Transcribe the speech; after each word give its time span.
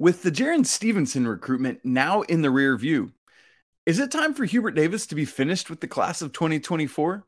With 0.00 0.22
the 0.22 0.30
Jarin 0.30 0.64
Stevenson 0.64 1.26
recruitment 1.26 1.80
now 1.84 2.22
in 2.22 2.42
the 2.42 2.52
rear 2.52 2.76
view, 2.76 3.10
is 3.84 3.98
it 3.98 4.12
time 4.12 4.32
for 4.32 4.44
Hubert 4.44 4.76
Davis 4.76 5.08
to 5.08 5.16
be 5.16 5.24
finished 5.24 5.68
with 5.68 5.80
the 5.80 5.88
class 5.88 6.22
of 6.22 6.32
2024? 6.32 7.24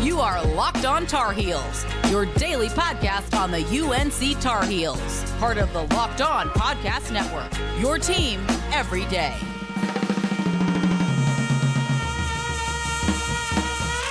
You 0.00 0.18
are 0.18 0.42
Locked 0.54 0.86
On 0.86 1.06
Tar 1.06 1.34
Heels, 1.34 1.84
your 2.08 2.24
daily 2.24 2.68
podcast 2.68 3.38
on 3.38 3.50
the 3.50 3.60
UNC 3.60 4.40
Tar 4.40 4.64
Heels, 4.64 5.30
part 5.32 5.58
of 5.58 5.70
the 5.74 5.82
Locked 5.94 6.22
On 6.22 6.48
Podcast 6.48 7.12
Network. 7.12 7.52
Your 7.78 7.98
team 7.98 8.40
every 8.72 9.04
day. 9.10 9.36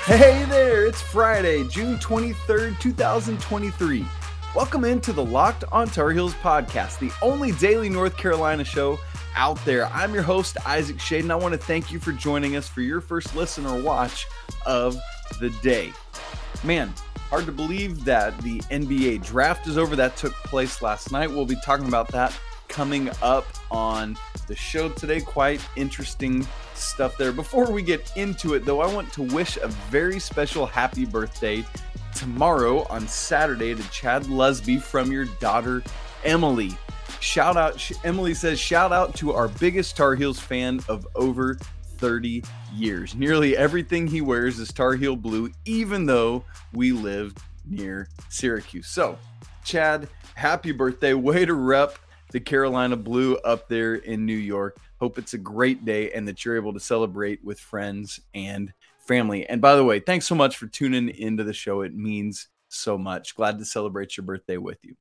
Hey 0.05 0.45
there, 0.51 0.85
it's 0.85 1.01
Friday, 1.01 1.67
June 1.67 1.97
23rd, 1.97 2.79
2023. 2.79 4.05
Welcome 4.55 4.85
into 4.85 5.11
the 5.11 5.23
Locked 5.23 5.65
on 5.69 5.87
Tar 5.89 6.11
Heels 6.11 6.33
podcast, 6.35 6.99
the 6.99 7.11
only 7.21 7.51
daily 7.51 7.89
North 7.89 8.15
Carolina 8.15 8.63
show 8.63 8.97
out 9.35 9.63
there. 9.65 9.87
I'm 9.87 10.13
your 10.13 10.23
host, 10.23 10.55
Isaac 10.65 10.95
Schade, 10.95 11.23
and 11.23 11.31
I 11.33 11.35
want 11.35 11.51
to 11.51 11.57
thank 11.57 11.91
you 11.91 11.99
for 11.99 12.13
joining 12.13 12.55
us 12.55 12.65
for 12.65 12.79
your 12.79 13.01
first 13.01 13.35
listen 13.35 13.65
or 13.65 13.77
watch 13.81 14.25
of 14.65 14.97
the 15.41 15.49
day. 15.61 15.91
Man, 16.63 16.93
hard 17.29 17.45
to 17.47 17.51
believe 17.51 18.05
that 18.05 18.37
the 18.43 18.59
NBA 18.71 19.25
draft 19.25 19.67
is 19.67 19.77
over. 19.77 19.93
That 19.93 20.15
took 20.15 20.31
place 20.31 20.81
last 20.81 21.11
night. 21.11 21.29
We'll 21.29 21.45
be 21.45 21.57
talking 21.57 21.89
about 21.89 22.07
that 22.13 22.33
coming 22.69 23.09
up 23.21 23.45
on 23.69 24.17
the 24.47 24.55
show 24.55 24.87
today. 24.87 25.19
Quite 25.19 25.59
interesting 25.75 26.47
stuff 26.75 27.17
there. 27.17 27.33
Before 27.33 27.69
we 27.69 27.81
get 27.81 28.09
into 28.15 28.53
it, 28.53 28.63
though, 28.63 28.79
I 28.79 28.91
want 28.93 29.11
to 29.13 29.23
wish 29.23 29.57
a 29.57 29.67
very 29.67 30.17
special 30.17 30.65
happy 30.65 31.03
birthday 31.03 31.65
tomorrow 32.15 32.83
on 32.89 33.07
Saturday 33.07 33.75
to 33.75 33.91
Chad 33.91 34.23
Lusby 34.23 34.81
from 34.81 35.11
your 35.11 35.25
daughter 35.39 35.83
Emily. 36.23 36.75
Shout 37.19 37.57
out, 37.57 37.91
Emily 38.03 38.33
says, 38.33 38.59
shout 38.59 38.91
out 38.91 39.13
to 39.15 39.33
our 39.33 39.47
biggest 39.47 39.95
Tar 39.95 40.15
Heels 40.15 40.39
fan 40.39 40.79
of 40.89 41.07
over 41.15 41.55
30 41.97 42.43
years. 42.73 43.15
Nearly 43.15 43.55
everything 43.55 44.07
he 44.07 44.21
wears 44.21 44.59
is 44.59 44.71
Tar 44.71 44.93
Heel 44.93 45.15
blue, 45.15 45.51
even 45.65 46.05
though 46.05 46.43
we 46.73 46.91
live 46.91 47.33
near 47.65 48.07
Syracuse. 48.29 48.87
So, 48.87 49.17
Chad, 49.63 50.07
happy 50.35 50.71
birthday. 50.71 51.13
Way 51.13 51.45
to 51.45 51.53
rep 51.53 51.97
the 52.31 52.39
Carolina 52.39 52.95
blue 52.95 53.35
up 53.37 53.67
there 53.67 53.95
in 53.95 54.25
New 54.25 54.35
York. 54.35 54.77
Hope 54.99 55.17
it's 55.17 55.33
a 55.33 55.37
great 55.37 55.85
day 55.85 56.11
and 56.11 56.27
that 56.27 56.43
you're 56.43 56.55
able 56.55 56.73
to 56.73 56.79
celebrate 56.79 57.43
with 57.43 57.59
friends 57.59 58.19
and 58.33 58.73
family. 59.05 59.47
And 59.47 59.61
by 59.61 59.75
the 59.75 59.83
way, 59.83 59.99
thanks 59.99 60.27
so 60.27 60.35
much 60.35 60.57
for 60.57 60.67
tuning 60.67 61.09
into 61.09 61.43
the 61.43 61.53
show. 61.53 61.81
It 61.81 61.95
means 61.95 62.47
so 62.67 62.97
much. 62.97 63.35
Glad 63.35 63.59
to 63.59 63.65
celebrate 63.65 64.17
your 64.17 64.25
birthday 64.25 64.57
with 64.57 64.79
you. 64.83 64.95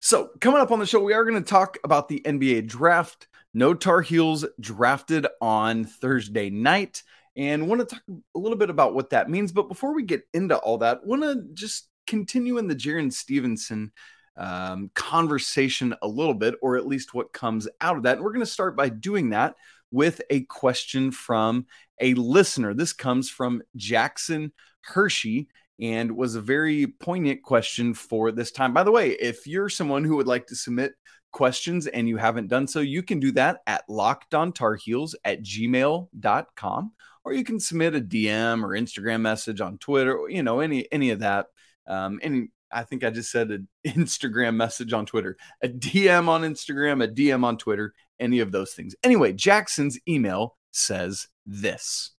So, 0.00 0.30
coming 0.40 0.60
up 0.60 0.70
on 0.70 0.78
the 0.78 0.86
show, 0.86 1.00
we 1.00 1.12
are 1.12 1.24
going 1.24 1.42
to 1.42 1.48
talk 1.48 1.76
about 1.84 2.08
the 2.08 2.22
NBA 2.24 2.66
draft. 2.66 3.28
No 3.52 3.74
Tar 3.74 4.00
Heels 4.00 4.46
drafted 4.58 5.26
on 5.42 5.84
Thursday 5.84 6.48
night, 6.48 7.02
and 7.36 7.68
want 7.68 7.80
to 7.80 7.94
talk 7.94 8.02
a 8.34 8.38
little 8.38 8.56
bit 8.56 8.70
about 8.70 8.94
what 8.94 9.10
that 9.10 9.28
means. 9.28 9.52
But 9.52 9.68
before 9.68 9.94
we 9.94 10.02
get 10.02 10.22
into 10.32 10.56
all 10.56 10.78
that, 10.78 11.04
want 11.06 11.22
to 11.22 11.44
just 11.52 11.88
continue 12.06 12.58
in 12.58 12.66
the 12.66 12.74
Jarin 12.74 13.12
Stevenson 13.12 13.92
um, 14.36 14.90
conversation 14.94 15.94
a 16.02 16.08
little 16.08 16.34
bit, 16.34 16.54
or 16.62 16.76
at 16.76 16.86
least 16.86 17.12
what 17.12 17.32
comes 17.32 17.68
out 17.80 17.96
of 17.96 18.04
that. 18.04 18.16
And 18.16 18.24
we're 18.24 18.32
going 18.32 18.40
to 18.40 18.50
start 18.50 18.76
by 18.76 18.88
doing 18.88 19.30
that 19.30 19.54
with 19.90 20.22
a 20.30 20.42
question 20.44 21.10
from 21.10 21.66
a 22.00 22.14
listener. 22.14 22.74
This 22.74 22.92
comes 22.92 23.30
from 23.30 23.62
Jackson 23.76 24.52
Hershey 24.82 25.48
and 25.80 26.16
was 26.16 26.34
a 26.34 26.40
very 26.40 26.86
poignant 26.86 27.42
question 27.42 27.94
for 27.94 28.32
this 28.32 28.50
time. 28.50 28.74
By 28.74 28.82
the 28.82 28.90
way, 28.90 29.10
if 29.12 29.46
you're 29.46 29.68
someone 29.68 30.04
who 30.04 30.16
would 30.16 30.26
like 30.26 30.46
to 30.48 30.56
submit 30.56 30.92
questions 31.32 31.86
and 31.86 32.08
you 32.08 32.16
haven't 32.16 32.48
done 32.48 32.66
so, 32.66 32.80
you 32.80 33.02
can 33.02 33.20
do 33.20 33.32
that 33.32 33.60
at 33.66 33.88
lockedontarheels 33.88 35.14
at 35.24 35.42
gmail.com, 35.42 36.92
or 37.24 37.32
you 37.32 37.44
can 37.44 37.60
submit 37.60 37.94
a 37.94 38.00
DM 38.00 38.62
or 38.62 38.70
Instagram 38.70 39.20
message 39.20 39.60
on 39.60 39.78
Twitter, 39.78 40.18
you 40.28 40.42
know, 40.42 40.60
any 40.60 40.90
any 40.92 41.10
of 41.10 41.20
that. 41.20 41.46
Um, 41.86 42.20
any 42.22 42.48
I 42.72 42.84
think 42.84 43.02
I 43.02 43.10
just 43.10 43.30
said 43.30 43.50
an 43.50 43.68
Instagram 43.86 44.56
message 44.56 44.92
on 44.92 45.06
Twitter, 45.06 45.36
a 45.62 45.68
DM 45.68 46.28
on 46.28 46.42
Instagram, 46.42 47.02
a 47.02 47.08
DM 47.08 47.44
on 47.44 47.56
Twitter, 47.56 47.94
any 48.18 48.40
of 48.40 48.52
those 48.52 48.72
things. 48.72 48.94
Anyway, 49.02 49.32
Jackson's 49.32 49.98
email 50.06 50.56
says 50.72 51.26
this. 51.50 52.12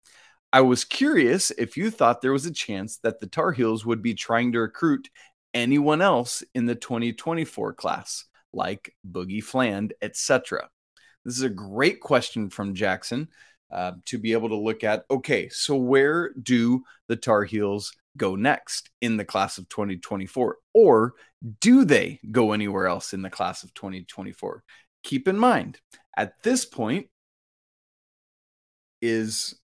I 0.53 0.61
was 0.61 0.83
curious 0.83 1.51
if 1.51 1.77
you 1.77 1.89
thought 1.89 2.21
there 2.21 2.33
was 2.33 2.45
a 2.45 2.51
chance 2.51 2.97
that 2.97 3.19
the 3.19 3.27
Tar 3.27 3.53
Heels 3.53 3.85
would 3.85 4.01
be 4.01 4.13
trying 4.13 4.51
to 4.51 4.59
recruit 4.59 5.09
anyone 5.53 6.01
else 6.01 6.43
in 6.53 6.65
the 6.65 6.75
2024 6.75 7.73
class, 7.73 8.25
like 8.53 8.93
Boogie 9.09 9.43
Fland, 9.43 9.93
etc. 10.01 10.69
This 11.23 11.37
is 11.37 11.43
a 11.43 11.49
great 11.49 12.01
question 12.01 12.49
from 12.49 12.75
Jackson 12.75 13.29
uh, 13.71 13.93
to 14.07 14.17
be 14.17 14.33
able 14.33 14.49
to 14.49 14.57
look 14.57 14.83
at. 14.83 15.05
Okay, 15.09 15.47
so 15.49 15.75
where 15.77 16.33
do 16.41 16.83
the 17.07 17.15
Tar 17.15 17.43
Heels 17.43 17.93
go 18.17 18.35
next 18.35 18.89
in 18.99 19.15
the 19.15 19.25
class 19.25 19.57
of 19.57 19.69
2024? 19.69 20.57
Or 20.73 21.13
do 21.61 21.85
they 21.85 22.19
go 22.29 22.51
anywhere 22.51 22.87
else 22.87 23.13
in 23.13 23.21
the 23.21 23.29
class 23.29 23.63
of 23.63 23.73
2024? 23.73 24.63
Keep 25.03 25.27
in 25.29 25.37
mind, 25.37 25.79
at 26.17 26.43
this 26.43 26.65
point, 26.65 27.07
is 29.01 29.55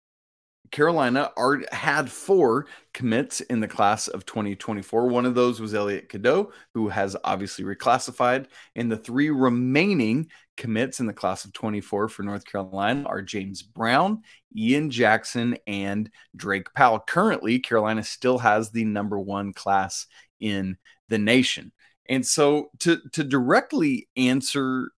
Carolina 0.71 1.31
are, 1.37 1.61
had 1.71 2.09
four 2.09 2.67
commits 2.93 3.41
in 3.41 3.59
the 3.59 3.67
class 3.67 4.07
of 4.07 4.25
2024. 4.25 5.07
One 5.07 5.25
of 5.25 5.35
those 5.35 5.59
was 5.59 5.73
Elliot 5.73 6.09
Cadeau, 6.09 6.51
who 6.73 6.89
has 6.89 7.15
obviously 7.23 7.63
reclassified. 7.63 8.47
And 8.75 8.91
the 8.91 8.97
three 8.97 9.29
remaining 9.29 10.29
commits 10.55 10.99
in 10.99 11.05
the 11.05 11.13
class 11.13 11.45
of 11.45 11.53
24 11.53 12.09
for 12.09 12.23
North 12.23 12.45
Carolina 12.45 13.03
are 13.07 13.21
James 13.21 13.61
Brown, 13.61 14.23
Ian 14.55 14.89
Jackson, 14.89 15.57
and 15.67 16.09
Drake 16.35 16.73
Powell. 16.73 16.99
Currently, 16.99 17.59
Carolina 17.59 18.03
still 18.03 18.39
has 18.39 18.71
the 18.71 18.85
number 18.85 19.19
one 19.19 19.53
class 19.53 20.07
in 20.39 20.77
the 21.09 21.17
nation. 21.17 21.71
And 22.09 22.25
so 22.25 22.71
to, 22.79 22.99
to 23.13 23.23
directly 23.23 24.07
answer 24.15 24.91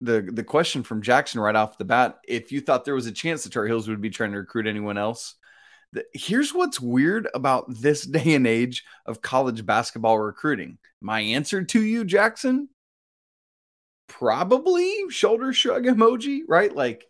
the 0.00 0.22
the 0.32 0.44
question 0.44 0.82
from 0.82 1.02
Jackson 1.02 1.40
right 1.40 1.56
off 1.56 1.78
the 1.78 1.84
bat, 1.84 2.18
if 2.26 2.52
you 2.52 2.60
thought 2.60 2.84
there 2.84 2.94
was 2.94 3.06
a 3.06 3.12
chance 3.12 3.42
the 3.42 3.50
Tar 3.50 3.66
Heels 3.66 3.88
would 3.88 4.00
be 4.00 4.10
trying 4.10 4.32
to 4.32 4.38
recruit 4.38 4.66
anyone 4.66 4.98
else, 4.98 5.34
here's 6.12 6.54
what's 6.54 6.80
weird 6.80 7.28
about 7.34 7.66
this 7.68 8.02
day 8.06 8.34
and 8.34 8.46
age 8.46 8.84
of 9.06 9.22
college 9.22 9.64
basketball 9.64 10.18
recruiting. 10.18 10.78
My 11.00 11.20
answer 11.20 11.62
to 11.64 11.82
you, 11.82 12.04
Jackson, 12.04 12.68
probably 14.06 14.92
shoulder 15.10 15.52
shrug 15.52 15.84
emoji, 15.84 16.42
right? 16.48 16.74
Like 16.74 17.06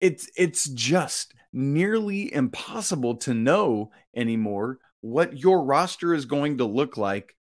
it's 0.00 0.30
it's 0.36 0.68
just 0.68 1.34
nearly 1.52 2.32
impossible 2.32 3.16
to 3.16 3.34
know 3.34 3.90
anymore 4.14 4.78
what 5.00 5.38
your 5.38 5.64
roster 5.64 6.14
is 6.14 6.24
going 6.24 6.58
to 6.58 6.64
look 6.64 6.96
like 6.96 7.34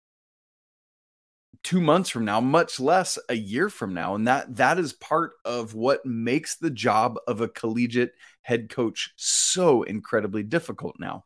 two 1.64 1.82
months 1.82 2.10
from 2.10 2.26
now, 2.26 2.40
much 2.40 2.80
less 2.80 3.18
a 3.30 3.36
year 3.36 3.70
from 3.70 3.94
now. 3.94 4.16
And 4.16 4.28
that 4.28 4.56
that 4.56 4.80
is 4.80 4.94
part 4.94 5.34
of 5.46 5.74
what 5.74 6.06
makes 6.06 6.58
the 6.58 6.70
job 6.70 7.18
of 7.28 7.42
a 7.42 7.48
collegiate 7.48 8.14
head 8.42 8.70
coach 8.70 9.14
so 9.16 9.84
incredibly 9.84 10.44
difficult 10.44 10.96
now. 11.00 11.26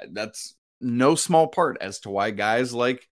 Uh, 0.00 0.06
that's 0.12 0.56
no 0.80 1.14
small 1.14 1.48
part 1.48 1.78
as 1.80 2.00
to 2.00 2.10
why 2.10 2.30
guys 2.30 2.72
like 2.72 3.06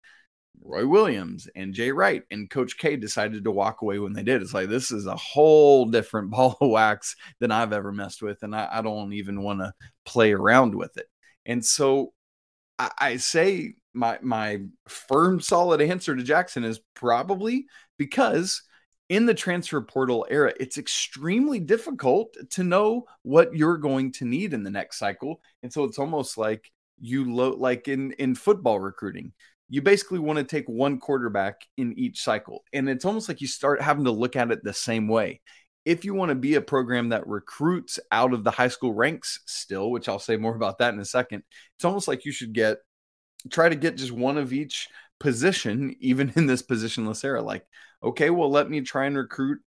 Roy 0.63 0.87
Williams 0.87 1.49
and 1.55 1.75
Jay 1.75 1.93
Wright 1.93 2.23
and 2.31 2.51
Coach 2.51 2.79
K 2.79 2.97
decided 2.97 3.45
to 3.45 3.51
walk 3.51 3.83
away 3.83 3.99
when 3.99 4.13
they 4.13 4.23
did. 4.23 4.43
It's 4.43 4.55
like 4.55 4.69
this 4.69 4.91
is 4.91 5.07
a 5.07 5.17
whole 5.17 5.87
different 5.87 6.31
ball 6.33 6.57
of 6.61 6.71
wax 6.71 7.17
than 7.41 7.51
I've 7.51 7.73
ever 7.73 7.93
messed 7.93 8.23
with, 8.23 8.43
and 8.43 8.55
I, 8.55 8.69
I 8.71 8.83
don't 8.83 9.13
even 9.13 9.43
want 9.43 9.61
to 9.61 9.73
play 10.05 10.33
around 10.33 10.75
with 10.75 10.97
it. 10.97 11.07
And 11.47 11.65
so 11.65 12.13
I, 12.79 12.91
I 12.99 13.17
say 13.17 13.75
my 13.99 14.19
my 14.23 14.61
firm 14.87 15.41
solid 15.41 15.81
answer 15.81 16.15
to 16.15 16.23
Jackson 16.23 16.65
is 16.65 16.81
probably 16.95 17.67
because 17.99 18.63
in 19.09 19.27
the 19.27 19.35
transfer 19.35 19.81
portal 19.81 20.27
era 20.31 20.53
it's 20.61 20.79
extremely 20.79 21.59
difficult 21.59 22.37
to 22.51 22.63
know 22.63 23.05
what 23.23 23.55
you're 23.55 23.79
going 23.79 24.13
to 24.13 24.25
need 24.25 24.55
in 24.55 24.63
the 24.63 24.71
next 24.71 24.99
cycle. 24.99 25.41
And 25.63 25.73
so 25.73 25.85
it's 25.85 25.99
almost 25.99 26.39
like 26.39 26.71
you 27.01 27.33
lo- 27.33 27.57
like 27.59 27.89
in 27.89 28.13
in 28.13 28.35
football 28.35 28.79
recruiting 28.81 29.33
you 29.71 29.83
basically 29.83 30.19
want 30.19 30.39
to 30.39 30.45
take 30.45 30.67
one 30.67 30.99
quarterback 30.99 31.61
in 31.77 31.93
each 31.99 32.23
cycle. 32.23 32.65
And 32.73 32.89
it's 32.89 33.05
almost 33.05 33.29
like 33.29 33.43
you 33.43 33.47
start 33.47 33.83
having 33.83 34.05
to 34.05 34.11
look 34.11 34.35
at 34.35 34.51
it 34.51 34.65
the 34.65 34.73
same 34.73 35.09
way. 35.09 35.43
If 35.85 36.07
you 36.07 36.15
want 36.15 36.31
to 36.31 36.35
be 36.35 36.55
a 36.55 36.63
program 36.63 37.11
that 37.11 37.27
recruits 37.27 37.99
out 38.11 38.33
of 38.33 38.45
the 38.45 38.51
high 38.51 38.69
school 38.69 38.95
ranks 38.95 39.41
still 39.47 39.91
which 39.91 40.09
I'll 40.09 40.19
say 40.19 40.37
more 40.37 40.55
about 40.55 40.79
that 40.79 40.95
in 40.95 41.01
a 41.01 41.05
second 41.05 41.43
it's 41.77 41.85
almost 41.85 42.09
like 42.09 42.25
you 42.25 42.33
should 42.33 42.53
get 42.53 42.79
try 43.51 43.69
to 43.69 43.77
get 43.77 43.97
just 43.97 44.13
one 44.13 44.39
of 44.39 44.53
each 44.53 44.89
position, 45.21 45.95
even 46.01 46.33
in 46.37 46.47
this 46.47 46.63
positionless 46.63 47.25
era. 47.25 47.43
Like, 47.43 47.67
okay, 48.03 48.31
well, 48.31 48.51
let 48.51 48.71
me 48.71 48.81
try 48.81 49.07
and 49.07 49.17
recruit 49.17 49.61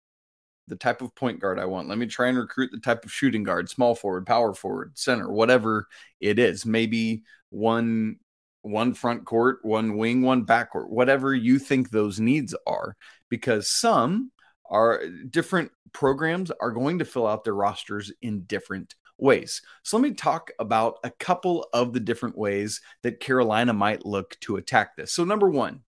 the 0.69 0.77
type 0.77 1.01
of 1.01 1.15
point 1.15 1.41
guard 1.41 1.59
I 1.59 1.65
want. 1.65 1.89
Let 1.89 1.99
me 1.99 2.07
try 2.07 2.29
and 2.29 2.39
recruit 2.39 2.71
the 2.73 2.81
type 2.81 3.05
of 3.05 3.13
shooting 3.13 3.43
guard, 3.43 3.71
small 3.71 3.95
forward, 3.95 4.27
power 4.27 4.53
forward, 4.55 4.99
center, 4.99 5.31
whatever 5.31 5.89
it 6.21 6.39
is. 6.39 6.67
Maybe 6.67 7.23
one 7.51 8.19
one 8.63 8.93
front 8.93 9.25
court, 9.25 9.61
one 9.63 9.97
wing, 9.97 10.21
one 10.23 10.43
back 10.43 10.73
court, 10.73 10.91
whatever 10.91 11.35
you 11.35 11.59
think 11.59 11.91
those 11.91 12.21
needs 12.21 12.55
are, 12.67 12.97
because 13.31 13.71
some 13.71 14.31
are 14.69 15.01
different 15.31 15.71
programs 15.93 16.51
are 16.61 16.73
going 16.73 16.99
to 16.99 17.05
fill 17.05 17.27
out 17.27 17.45
their 17.45 17.55
rosters 17.55 18.13
in 18.21 18.43
different 18.43 18.95
ways. 19.19 19.63
So 19.83 19.97
let 19.97 20.03
me 20.03 20.15
talk 20.15 20.51
about 20.59 20.99
a 21.05 21.11
couple 21.11 21.69
of 21.73 21.93
the 21.93 22.01
different 22.01 22.37
ways 22.39 22.81
that 23.03 23.21
Carolina 23.21 23.73
might 23.73 24.07
look 24.07 24.39
to 24.41 24.57
attack 24.57 24.97
this. 24.97 25.13
So, 25.13 25.25
number 25.25 25.51
one, 25.51 25.83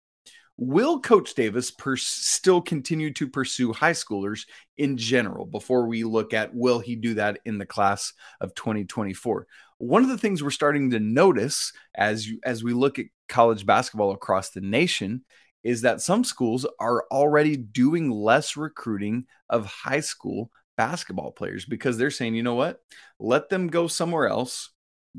will 0.57 0.99
Coach 0.99 1.35
Davis 1.35 1.71
pers- 1.71 2.03
still 2.03 2.61
continue 2.61 3.13
to 3.13 3.27
pursue 3.27 3.73
high 3.73 3.91
schoolers 3.91 4.47
in 4.77 4.97
general 4.97 5.45
before 5.45 5.87
we 5.87 6.03
look 6.03 6.33
at 6.33 6.53
will 6.53 6.79
he 6.79 6.95
do 6.95 7.13
that 7.15 7.39
in 7.45 7.57
the 7.57 7.65
class 7.65 8.13
of 8.41 8.55
2024? 8.55 9.47
One 9.77 10.03
of 10.03 10.09
the 10.09 10.17
things 10.17 10.41
we're 10.41 10.49
starting 10.49 10.89
to 10.91 10.99
notice 10.99 11.71
as 11.95 12.27
you, 12.27 12.39
as 12.43 12.63
we 12.63 12.73
look 12.73 12.97
at 12.97 13.05
college 13.29 13.65
basketball 13.65 14.11
across 14.11 14.49
the 14.49 14.61
nation 14.61 15.23
is 15.63 15.81
that 15.81 16.01
some 16.01 16.23
schools 16.23 16.65
are 16.79 17.05
already 17.11 17.57
doing 17.57 18.09
less 18.09 18.57
recruiting 18.57 19.25
of 19.49 19.65
high 19.65 19.99
school 19.99 20.49
basketball 20.77 21.31
players 21.31 21.65
because 21.65 21.97
they're 21.97 22.11
saying, 22.11 22.35
you 22.35 22.43
know 22.43 22.55
what? 22.55 22.81
Let 23.19 23.49
them 23.49 23.67
go 23.67 23.87
somewhere 23.87 24.27
else, 24.27 24.69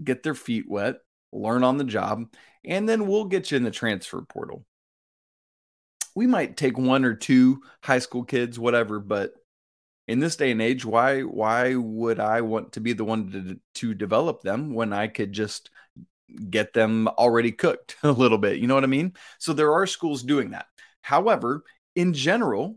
get 0.02 0.22
their 0.22 0.34
feet 0.34 0.64
wet, 0.68 0.96
learn 1.32 1.64
on 1.64 1.76
the 1.76 1.84
job, 1.84 2.32
and 2.64 2.88
then 2.88 3.06
we'll 3.06 3.26
get 3.26 3.50
you 3.50 3.56
in 3.56 3.64
the 3.64 3.70
transfer 3.70 4.22
portal. 4.22 4.64
We 6.14 6.26
might 6.26 6.56
take 6.56 6.78
one 6.78 7.04
or 7.04 7.14
two 7.14 7.62
high 7.82 7.98
school 7.98 8.24
kids, 8.24 8.58
whatever, 8.58 8.98
but 8.98 9.34
in 10.08 10.20
this 10.20 10.36
day 10.36 10.50
and 10.50 10.62
age, 10.62 10.84
why 10.84 11.20
why 11.20 11.74
would 11.74 12.18
I 12.18 12.40
want 12.40 12.72
to 12.72 12.80
be 12.80 12.94
the 12.94 13.04
one 13.04 13.30
to, 13.30 13.60
to 13.80 13.94
develop 13.94 14.42
them 14.42 14.72
when 14.72 14.92
I 14.92 15.06
could 15.06 15.32
just 15.32 15.70
get 16.50 16.72
them 16.72 17.08
already 17.08 17.52
cooked 17.52 17.96
a 18.02 18.10
little 18.10 18.38
bit? 18.38 18.58
You 18.58 18.66
know 18.66 18.74
what 18.74 18.84
I 18.84 18.88
mean? 18.88 19.12
So 19.38 19.52
there 19.52 19.74
are 19.74 19.86
schools 19.86 20.22
doing 20.22 20.50
that. 20.50 20.66
However, 21.02 21.62
in 21.94 22.14
general, 22.14 22.76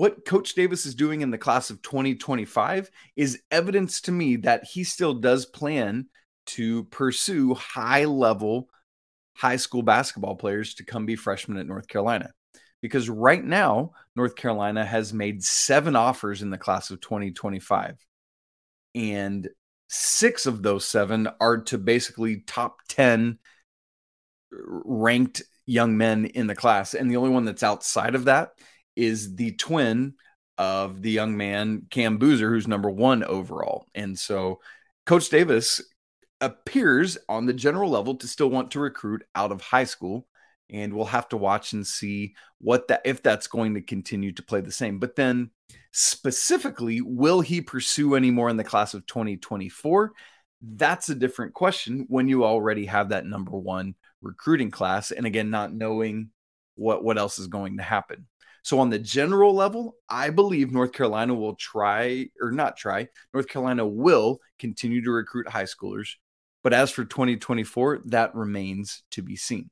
what 0.00 0.24
Coach 0.24 0.54
Davis 0.54 0.86
is 0.86 0.94
doing 0.94 1.20
in 1.20 1.30
the 1.30 1.36
class 1.36 1.68
of 1.68 1.82
2025 1.82 2.90
is 3.16 3.42
evidence 3.50 4.00
to 4.00 4.10
me 4.10 4.36
that 4.36 4.64
he 4.64 4.82
still 4.82 5.12
does 5.12 5.44
plan 5.44 6.06
to 6.46 6.84
pursue 6.84 7.52
high 7.52 8.06
level 8.06 8.70
high 9.34 9.56
school 9.56 9.82
basketball 9.82 10.36
players 10.36 10.72
to 10.72 10.86
come 10.86 11.04
be 11.04 11.16
freshmen 11.16 11.58
at 11.58 11.66
North 11.66 11.86
Carolina. 11.86 12.32
Because 12.80 13.10
right 13.10 13.44
now, 13.44 13.90
North 14.16 14.36
Carolina 14.36 14.86
has 14.86 15.12
made 15.12 15.44
seven 15.44 15.94
offers 15.94 16.40
in 16.40 16.48
the 16.48 16.56
class 16.56 16.88
of 16.88 17.02
2025. 17.02 17.98
And 18.94 19.50
six 19.88 20.46
of 20.46 20.62
those 20.62 20.86
seven 20.86 21.28
are 21.42 21.58
to 21.64 21.76
basically 21.76 22.40
top 22.46 22.78
10 22.88 23.38
ranked 24.50 25.42
young 25.66 25.98
men 25.98 26.24
in 26.24 26.46
the 26.46 26.56
class. 26.56 26.94
And 26.94 27.10
the 27.10 27.18
only 27.18 27.28
one 27.28 27.44
that's 27.44 27.62
outside 27.62 28.14
of 28.14 28.24
that 28.24 28.52
is 28.96 29.36
the 29.36 29.52
twin 29.52 30.14
of 30.58 31.00
the 31.02 31.10
young 31.10 31.36
man 31.36 31.86
Cam 31.90 32.18
Boozer, 32.18 32.50
who's 32.50 32.68
number 32.68 32.90
one 32.90 33.24
overall. 33.24 33.86
And 33.94 34.18
so 34.18 34.60
Coach 35.06 35.30
Davis 35.30 35.82
appears 36.40 37.18
on 37.28 37.46
the 37.46 37.52
general 37.52 37.90
level 37.90 38.14
to 38.16 38.28
still 38.28 38.50
want 38.50 38.70
to 38.72 38.80
recruit 38.80 39.22
out 39.34 39.52
of 39.52 39.60
high 39.60 39.84
school. 39.84 40.26
And 40.72 40.92
we'll 40.92 41.06
have 41.06 41.28
to 41.30 41.36
watch 41.36 41.72
and 41.72 41.84
see 41.84 42.34
what 42.60 42.88
that 42.88 43.00
if 43.04 43.22
that's 43.22 43.48
going 43.48 43.74
to 43.74 43.80
continue 43.80 44.32
to 44.32 44.42
play 44.42 44.60
the 44.60 44.70
same. 44.70 45.00
But 45.00 45.16
then 45.16 45.50
specifically, 45.92 47.00
will 47.00 47.40
he 47.40 47.60
pursue 47.60 48.14
any 48.14 48.30
more 48.30 48.48
in 48.48 48.56
the 48.56 48.62
class 48.62 48.94
of 48.94 49.04
2024? 49.06 50.12
That's 50.62 51.08
a 51.08 51.14
different 51.14 51.54
question 51.54 52.04
when 52.08 52.28
you 52.28 52.44
already 52.44 52.86
have 52.86 53.08
that 53.08 53.26
number 53.26 53.56
one 53.56 53.94
recruiting 54.22 54.70
class. 54.70 55.10
And 55.10 55.26
again, 55.26 55.50
not 55.50 55.72
knowing 55.72 56.30
what 56.76 57.02
what 57.02 57.18
else 57.18 57.38
is 57.38 57.46
going 57.46 57.78
to 57.78 57.82
happen. 57.82 58.26
So, 58.62 58.78
on 58.78 58.90
the 58.90 58.98
general 58.98 59.54
level, 59.54 59.96
I 60.08 60.30
believe 60.30 60.70
North 60.70 60.92
Carolina 60.92 61.34
will 61.34 61.54
try 61.54 62.28
or 62.40 62.50
not 62.50 62.76
try, 62.76 63.08
North 63.32 63.48
Carolina 63.48 63.86
will 63.86 64.40
continue 64.58 65.02
to 65.04 65.10
recruit 65.10 65.48
high 65.48 65.64
schoolers. 65.64 66.10
But 66.62 66.74
as 66.74 66.90
for 66.90 67.04
2024, 67.04 68.02
that 68.06 68.34
remains 68.34 69.02
to 69.12 69.22
be 69.22 69.36
seen. 69.36 69.70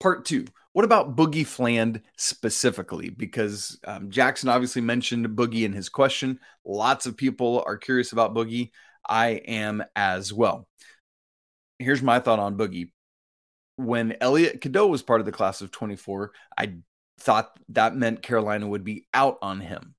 Part 0.00 0.24
two 0.24 0.46
what 0.74 0.84
about 0.84 1.14
Boogie 1.14 1.46
Fland 1.46 2.02
specifically? 2.16 3.08
Because 3.08 3.78
um, 3.86 4.10
Jackson 4.10 4.48
obviously 4.48 4.82
mentioned 4.82 5.24
Boogie 5.28 5.64
in 5.64 5.72
his 5.72 5.88
question. 5.88 6.40
Lots 6.64 7.06
of 7.06 7.16
people 7.16 7.62
are 7.64 7.76
curious 7.76 8.10
about 8.10 8.34
Boogie. 8.34 8.72
I 9.08 9.28
am 9.46 9.84
as 9.94 10.32
well. 10.32 10.66
Here's 11.78 12.02
my 12.02 12.18
thought 12.18 12.40
on 12.40 12.58
Boogie. 12.58 12.90
When 13.76 14.16
Elliot 14.20 14.60
Cadeau 14.60 14.88
was 14.88 15.02
part 15.02 15.20
of 15.20 15.26
the 15.26 15.32
class 15.32 15.60
of 15.60 15.70
24, 15.70 16.32
I 16.58 16.74
thought 17.18 17.58
that 17.70 17.96
meant 17.96 18.22
Carolina 18.22 18.66
would 18.66 18.84
be 18.84 19.06
out 19.14 19.38
on 19.42 19.60
him. 19.60 19.94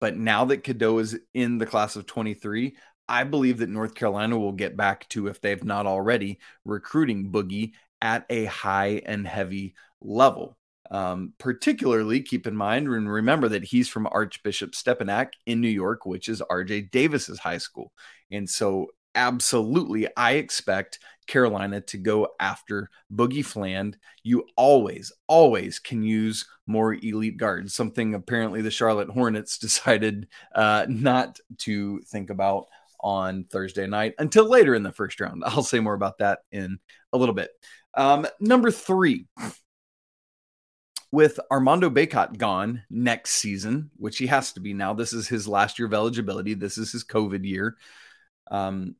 But 0.00 0.16
now 0.16 0.44
that 0.46 0.64
Cadeau 0.64 0.98
is 0.98 1.18
in 1.32 1.58
the 1.58 1.66
class 1.66 1.96
of 1.96 2.06
23, 2.06 2.76
I 3.08 3.24
believe 3.24 3.58
that 3.58 3.68
North 3.68 3.94
Carolina 3.94 4.38
will 4.38 4.52
get 4.52 4.76
back 4.76 5.08
to, 5.10 5.28
if 5.28 5.40
they've 5.40 5.64
not 5.64 5.86
already, 5.86 6.40
recruiting 6.64 7.30
Boogie 7.30 7.72
at 8.00 8.26
a 8.30 8.44
high 8.46 9.02
and 9.06 9.26
heavy 9.26 9.74
level. 10.00 10.56
Um, 10.90 11.32
particularly 11.38 12.20
keep 12.20 12.46
in 12.46 12.54
mind 12.54 12.86
and 12.86 13.10
remember 13.10 13.48
that 13.48 13.64
he's 13.64 13.88
from 13.88 14.06
Archbishop 14.10 14.72
Stepinac 14.72 15.30
in 15.46 15.60
New 15.60 15.68
York, 15.68 16.04
which 16.04 16.28
is 16.28 16.42
RJ 16.42 16.90
Davis's 16.90 17.38
high 17.38 17.58
school. 17.58 17.90
And 18.30 18.48
so, 18.48 18.88
absolutely, 19.14 20.08
I 20.16 20.32
expect 20.32 20.98
Carolina 21.26 21.80
to 21.80 21.98
go 21.98 22.28
after 22.40 22.90
Boogie 23.12 23.44
Fland, 23.44 23.96
you 24.22 24.44
always, 24.56 25.12
always 25.26 25.78
can 25.78 26.02
use 26.02 26.46
more 26.66 26.94
elite 26.94 27.36
guards, 27.36 27.74
something 27.74 28.14
apparently 28.14 28.62
the 28.62 28.70
Charlotte 28.70 29.08
Hornets 29.10 29.58
decided 29.58 30.28
uh, 30.54 30.86
not 30.88 31.38
to 31.58 32.00
think 32.02 32.30
about 32.30 32.66
on 33.00 33.44
Thursday 33.44 33.86
night 33.86 34.14
until 34.18 34.48
later 34.48 34.74
in 34.74 34.82
the 34.82 34.92
first 34.92 35.20
round. 35.20 35.42
I'll 35.46 35.62
say 35.62 35.80
more 35.80 35.94
about 35.94 36.18
that 36.18 36.40
in 36.50 36.78
a 37.12 37.18
little 37.18 37.34
bit. 37.34 37.50
Um, 37.96 38.26
number 38.40 38.70
three, 38.70 39.26
with 41.12 41.38
Armando 41.50 41.90
Bacot 41.90 42.38
gone 42.38 42.82
next 42.90 43.32
season, 43.32 43.90
which 43.96 44.18
he 44.18 44.26
has 44.26 44.52
to 44.54 44.60
be 44.60 44.74
now, 44.74 44.94
this 44.94 45.12
is 45.12 45.28
his 45.28 45.46
last 45.46 45.78
year 45.78 45.86
of 45.86 45.94
eligibility. 45.94 46.54
This 46.54 46.76
is 46.76 46.90
his 46.90 47.04
COVID 47.04 47.44
year. 47.44 47.76
Um, 48.50 48.96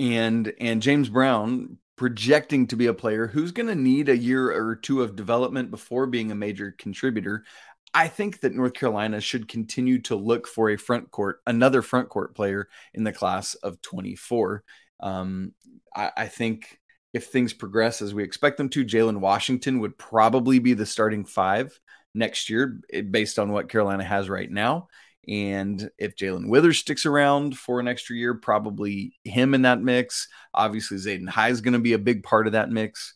and 0.00 0.52
and 0.58 0.80
James 0.80 1.10
Brown 1.10 1.76
projecting 1.96 2.66
to 2.66 2.76
be 2.76 2.86
a 2.86 2.94
player 2.94 3.26
who's 3.26 3.52
going 3.52 3.68
to 3.68 3.74
need 3.74 4.08
a 4.08 4.16
year 4.16 4.50
or 4.50 4.74
two 4.74 5.02
of 5.02 5.14
development 5.14 5.70
before 5.70 6.06
being 6.06 6.32
a 6.32 6.34
major 6.34 6.74
contributor. 6.78 7.44
I 7.92 8.08
think 8.08 8.40
that 8.40 8.54
North 8.54 8.72
Carolina 8.72 9.20
should 9.20 9.48
continue 9.48 10.00
to 10.02 10.16
look 10.16 10.46
for 10.46 10.70
a 10.70 10.78
front 10.78 11.10
court, 11.10 11.42
another 11.46 11.82
front 11.82 12.08
court 12.08 12.34
player 12.34 12.68
in 12.94 13.04
the 13.04 13.12
class 13.12 13.54
of 13.56 13.82
24. 13.82 14.64
Um, 15.00 15.52
I, 15.94 16.10
I 16.16 16.26
think 16.28 16.78
if 17.12 17.26
things 17.26 17.52
progress 17.52 18.00
as 18.00 18.14
we 18.14 18.22
expect 18.22 18.56
them 18.56 18.70
to, 18.70 18.84
Jalen 18.84 19.18
Washington 19.18 19.80
would 19.80 19.98
probably 19.98 20.58
be 20.58 20.72
the 20.72 20.86
starting 20.86 21.26
five 21.26 21.78
next 22.14 22.48
year, 22.48 22.80
eh, 22.92 23.02
based 23.02 23.38
on 23.38 23.52
what 23.52 23.68
Carolina 23.68 24.04
has 24.04 24.30
right 24.30 24.50
now. 24.50 24.88
And 25.28 25.90
if 25.98 26.16
Jalen 26.16 26.48
Withers 26.48 26.78
sticks 26.78 27.04
around 27.04 27.58
for 27.58 27.78
an 27.78 27.88
extra 27.88 28.16
year, 28.16 28.34
probably 28.34 29.14
him 29.24 29.54
in 29.54 29.62
that 29.62 29.82
mix. 29.82 30.28
Obviously, 30.54 30.96
Zayden 30.96 31.28
High 31.28 31.50
is 31.50 31.60
going 31.60 31.74
to 31.74 31.78
be 31.78 31.92
a 31.92 31.98
big 31.98 32.22
part 32.22 32.46
of 32.46 32.54
that 32.54 32.70
mix. 32.70 33.14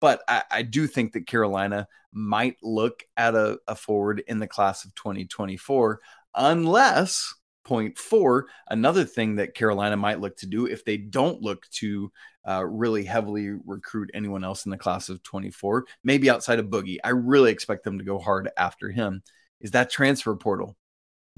But 0.00 0.22
I, 0.28 0.42
I, 0.50 0.62
do 0.62 0.86
think 0.86 1.12
that 1.12 1.26
Carolina 1.26 1.88
might 2.12 2.56
look 2.62 3.02
at 3.16 3.34
a, 3.34 3.58
a 3.66 3.74
forward 3.74 4.22
in 4.28 4.38
the 4.38 4.46
class 4.46 4.84
of 4.84 4.94
2024, 4.94 6.00
unless 6.34 7.34
point 7.64 7.96
four, 7.96 8.46
another 8.68 9.04
thing 9.04 9.36
that 9.36 9.54
Carolina 9.54 9.96
might 9.96 10.20
look 10.20 10.36
to 10.36 10.46
do 10.46 10.66
if 10.66 10.84
they 10.84 10.96
don't 10.96 11.40
look 11.40 11.68
to 11.70 12.10
uh, 12.46 12.64
really 12.64 13.04
heavily 13.04 13.50
recruit 13.64 14.10
anyone 14.12 14.44
else 14.44 14.64
in 14.64 14.70
the 14.70 14.76
class 14.76 15.08
of 15.08 15.22
24, 15.22 15.86
maybe 16.04 16.28
outside 16.28 16.58
of 16.58 16.66
Boogie. 16.66 16.98
I 17.04 17.10
really 17.10 17.52
expect 17.52 17.84
them 17.84 17.98
to 17.98 18.04
go 18.04 18.18
hard 18.18 18.50
after 18.56 18.90
him. 18.90 19.22
Is 19.60 19.70
that 19.70 19.90
transfer 19.90 20.34
portal? 20.36 20.76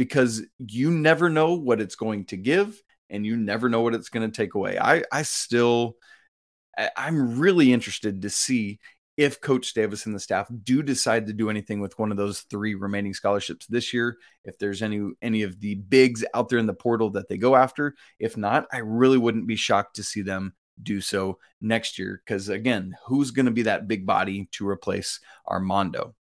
Because 0.02 0.42
you 0.58 0.90
never 0.90 1.30
know 1.30 1.54
what 1.54 1.80
it's 1.80 1.94
going 1.94 2.24
to 2.24 2.36
give 2.36 2.82
and 3.08 3.24
you 3.24 3.36
never 3.36 3.68
know 3.68 3.82
what 3.82 3.94
it's 3.94 4.08
going 4.08 4.28
to 4.28 4.36
take 4.36 4.54
away. 4.54 4.76
I 4.76 5.04
I 5.12 5.22
still 5.22 5.94
I'm 6.96 7.38
really 7.38 7.72
interested 7.72 8.20
to 8.22 8.28
see 8.28 8.80
if 9.16 9.40
coach 9.40 9.74
Davis 9.74 10.04
and 10.06 10.12
the 10.12 10.18
staff 10.18 10.48
do 10.64 10.82
decide 10.82 11.28
to 11.28 11.32
do 11.32 11.50
anything 11.50 11.78
with 11.78 11.96
one 12.00 12.10
of 12.10 12.16
those 12.16 12.40
three 12.40 12.74
remaining 12.74 13.14
scholarships 13.14 13.64
this 13.66 13.94
year, 13.94 14.16
if 14.44 14.58
there's 14.58 14.82
any 14.82 15.08
any 15.22 15.42
of 15.42 15.60
the 15.60 15.76
bigs 15.76 16.24
out 16.34 16.48
there 16.48 16.58
in 16.58 16.66
the 16.66 16.74
portal 16.74 17.10
that 17.10 17.28
they 17.28 17.38
go 17.38 17.54
after, 17.54 17.94
if 18.18 18.36
not, 18.36 18.66
I 18.72 18.78
really 18.78 19.18
wouldn't 19.18 19.46
be 19.46 19.54
shocked 19.54 19.94
to 19.96 20.02
see 20.02 20.22
them 20.22 20.52
do 20.82 21.00
so 21.00 21.38
next 21.60 21.96
year 21.96 22.22
cuz 22.26 22.48
again, 22.48 22.96
who's 23.06 23.30
going 23.30 23.46
to 23.46 23.52
be 23.52 23.62
that 23.62 23.86
big 23.86 24.04
body 24.04 24.48
to 24.50 24.68
replace 24.68 25.20
Armando? 25.46 26.16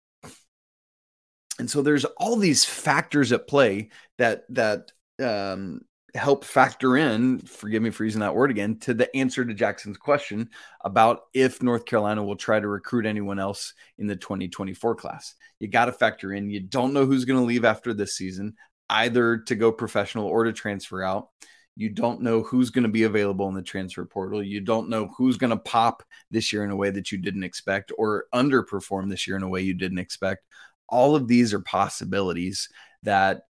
And 1.61 1.71
so 1.71 1.83
there's 1.83 2.07
all 2.17 2.37
these 2.37 2.65
factors 2.65 3.33
at 3.33 3.47
play 3.47 3.91
that 4.17 4.45
that 4.49 4.93
um, 5.23 5.83
help 6.15 6.43
factor 6.43 6.97
in, 6.97 7.39
forgive 7.41 7.83
me 7.83 7.91
for 7.91 8.05
using 8.05 8.23
that 8.23 8.35
word 8.35 8.51
again, 8.51 8.79
to 8.79 8.95
the 8.95 9.15
answer 9.15 9.45
to 9.45 9.53
Jackson's 9.53 9.99
question 9.99 10.49
about 10.83 11.25
if 11.35 11.63
North 11.63 11.85
Carolina 11.85 12.25
will 12.25 12.37
try 12.37 12.59
to 12.59 12.67
recruit 12.67 13.05
anyone 13.05 13.39
else 13.39 13.75
in 13.99 14.07
the 14.07 14.17
2024 14.17 14.95
class. 14.95 15.35
You 15.59 15.69
got 15.69 15.85
to 15.85 15.93
factor 15.93 16.33
in, 16.33 16.49
you 16.49 16.61
don't 16.61 16.95
know 16.95 17.05
who's 17.05 17.27
going 17.27 17.39
to 17.39 17.47
leave 17.47 17.67
after 17.67 17.93
this 17.93 18.17
season, 18.17 18.55
either 18.89 19.37
to 19.37 19.55
go 19.55 19.71
professional 19.71 20.25
or 20.25 20.45
to 20.45 20.55
transfer 20.55 21.03
out. 21.03 21.29
You 21.77 21.91
don't 21.91 22.23
know 22.23 22.43
who's 22.43 22.71
going 22.71 22.85
to 22.85 22.91
be 22.91 23.05
available 23.05 23.49
in 23.49 23.55
the 23.55 23.63
transfer 23.63 24.07
portal. 24.07 24.43
You 24.43 24.63
don't 24.63 24.89
know 24.89 25.13
who's 25.17 25.37
going 25.37 25.51
to 25.51 25.57
pop 25.57 26.03
this 26.31 26.55
year 26.55 26.65
in 26.65 26.71
a 26.71 26.77
way 26.77 26.89
that 26.91 27.13
you 27.13 27.19
didn't 27.19 27.45
expect 27.45 27.93
or 27.99 28.25
underperform 28.35 29.11
this 29.11 29.27
year 29.27 29.37
in 29.37 29.43
a 29.43 29.49
way 29.49 29.61
you 29.61 29.75
didn't 29.75 29.99
expect. 29.99 30.43
All 30.91 31.17
of 31.17 31.29
these 31.29 31.55
are 31.55 31.61
possibilities 31.61 32.69
that 33.03 33.43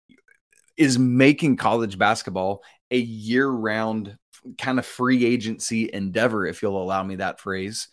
is 0.76 0.98
making 0.98 1.56
college 1.56 1.98
basketball 1.98 2.62
a 2.90 2.98
year 2.98 3.48
round 3.48 4.16
kind 4.56 4.78
of 4.78 4.86
free 4.86 5.26
agency 5.26 5.90
endeavor, 5.92 6.46
if 6.46 6.62
you'll 6.62 6.82
allow 6.82 7.02
me 7.02 7.16
that 7.16 7.40
phrase, 7.40 7.88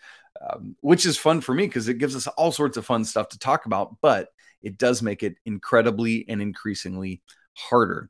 um, 0.49 0.75
which 0.81 1.05
is 1.05 1.17
fun 1.17 1.41
for 1.41 1.53
me 1.53 1.65
because 1.65 1.87
it 1.87 1.97
gives 1.97 2.15
us 2.15 2.27
all 2.27 2.51
sorts 2.51 2.77
of 2.77 2.85
fun 2.85 3.03
stuff 3.03 3.29
to 3.29 3.39
talk 3.39 3.65
about, 3.65 3.95
but 4.01 4.29
it 4.61 4.77
does 4.77 5.01
make 5.01 5.23
it 5.23 5.35
incredibly 5.45 6.25
and 6.29 6.41
increasingly 6.41 7.21
harder. 7.53 8.09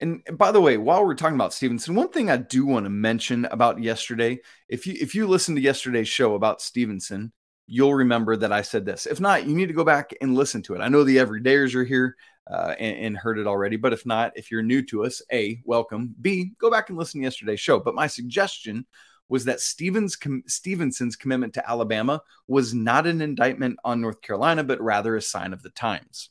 And 0.00 0.22
by 0.32 0.50
the 0.50 0.60
way, 0.60 0.78
while 0.78 1.04
we're 1.04 1.14
talking 1.14 1.36
about 1.36 1.54
Stevenson, 1.54 1.94
one 1.94 2.08
thing 2.08 2.28
I 2.28 2.36
do 2.36 2.66
want 2.66 2.86
to 2.86 2.90
mention 2.90 3.44
about 3.46 3.80
yesterday, 3.80 4.40
if 4.68 4.84
you 4.86 4.96
if 5.00 5.14
you 5.14 5.28
listen 5.28 5.54
to 5.54 5.60
yesterday's 5.60 6.08
show 6.08 6.34
about 6.34 6.60
Stevenson, 6.60 7.32
you'll 7.66 7.94
remember 7.94 8.36
that 8.36 8.52
I 8.52 8.62
said 8.62 8.84
this. 8.84 9.06
If 9.06 9.20
not, 9.20 9.46
you 9.46 9.54
need 9.54 9.68
to 9.68 9.74
go 9.74 9.84
back 9.84 10.12
and 10.20 10.34
listen 10.34 10.62
to 10.62 10.74
it. 10.74 10.80
I 10.80 10.88
know 10.88 11.04
the 11.04 11.16
everydayers 11.16 11.74
are 11.74 11.84
here 11.84 12.16
uh, 12.50 12.74
and, 12.78 12.96
and, 13.06 13.16
heard 13.16 13.38
it 13.38 13.46
already. 13.46 13.76
But 13.76 13.92
if 13.92 14.04
not, 14.04 14.32
if 14.36 14.50
you're 14.50 14.62
new 14.62 14.82
to 14.86 15.04
us, 15.04 15.22
A, 15.32 15.62
welcome. 15.64 16.14
B, 16.20 16.52
go 16.58 16.70
back 16.70 16.88
and 16.88 16.98
listen 16.98 17.20
to 17.20 17.24
yesterday's 17.24 17.60
show. 17.60 17.78
But 17.78 17.94
my 17.94 18.06
suggestion 18.08 18.86
was 19.28 19.44
that 19.44 19.60
Stevens 19.60 20.16
com- 20.16 20.42
Stevenson's 20.46 21.16
commitment 21.16 21.54
to 21.54 21.68
Alabama 21.68 22.20
was 22.48 22.74
not 22.74 23.06
an 23.06 23.22
indictment 23.22 23.78
on 23.84 24.00
North 24.00 24.20
Carolina, 24.20 24.64
but 24.64 24.80
rather 24.80 25.16
a 25.16 25.22
sign 25.22 25.52
of 25.52 25.62
the 25.62 25.70
times. 25.70 26.30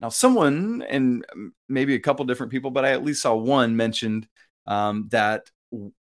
Now, 0.00 0.08
someone 0.08 0.82
and 0.88 1.24
maybe 1.68 1.94
a 1.94 2.00
couple 2.00 2.24
different 2.24 2.50
people, 2.50 2.70
but 2.70 2.84
I 2.84 2.92
at 2.92 3.04
least 3.04 3.22
saw 3.22 3.34
one 3.34 3.76
mentioned 3.76 4.26
um, 4.66 5.08
that 5.10 5.50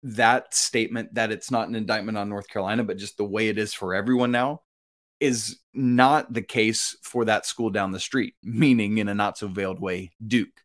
that 0.04 0.54
statement 0.54 1.14
that 1.16 1.32
it's 1.32 1.52
not 1.52 1.68
an 1.68 1.76
indictment 1.76 2.18
on 2.18 2.30
North 2.30 2.48
Carolina, 2.48 2.84
but 2.84 2.98
just 2.98 3.18
the 3.18 3.26
way 3.26 3.50
it 3.50 3.58
is 3.58 3.74
for 3.74 3.96
everyone 3.96 4.32
now 4.32 4.62
is 5.20 5.60
not 5.74 6.32
the 6.32 6.42
case 6.42 6.96
for 7.04 7.26
that 7.26 7.46
school 7.46 7.70
down 7.70 7.92
the 7.92 8.00
street, 8.00 8.36
meaning 8.44 9.00
in 9.00 9.08
a 9.08 9.16
not 9.16 9.38
so 9.38 9.48
veiled 9.48 9.80
way, 9.80 10.12
Duke. 10.26 10.62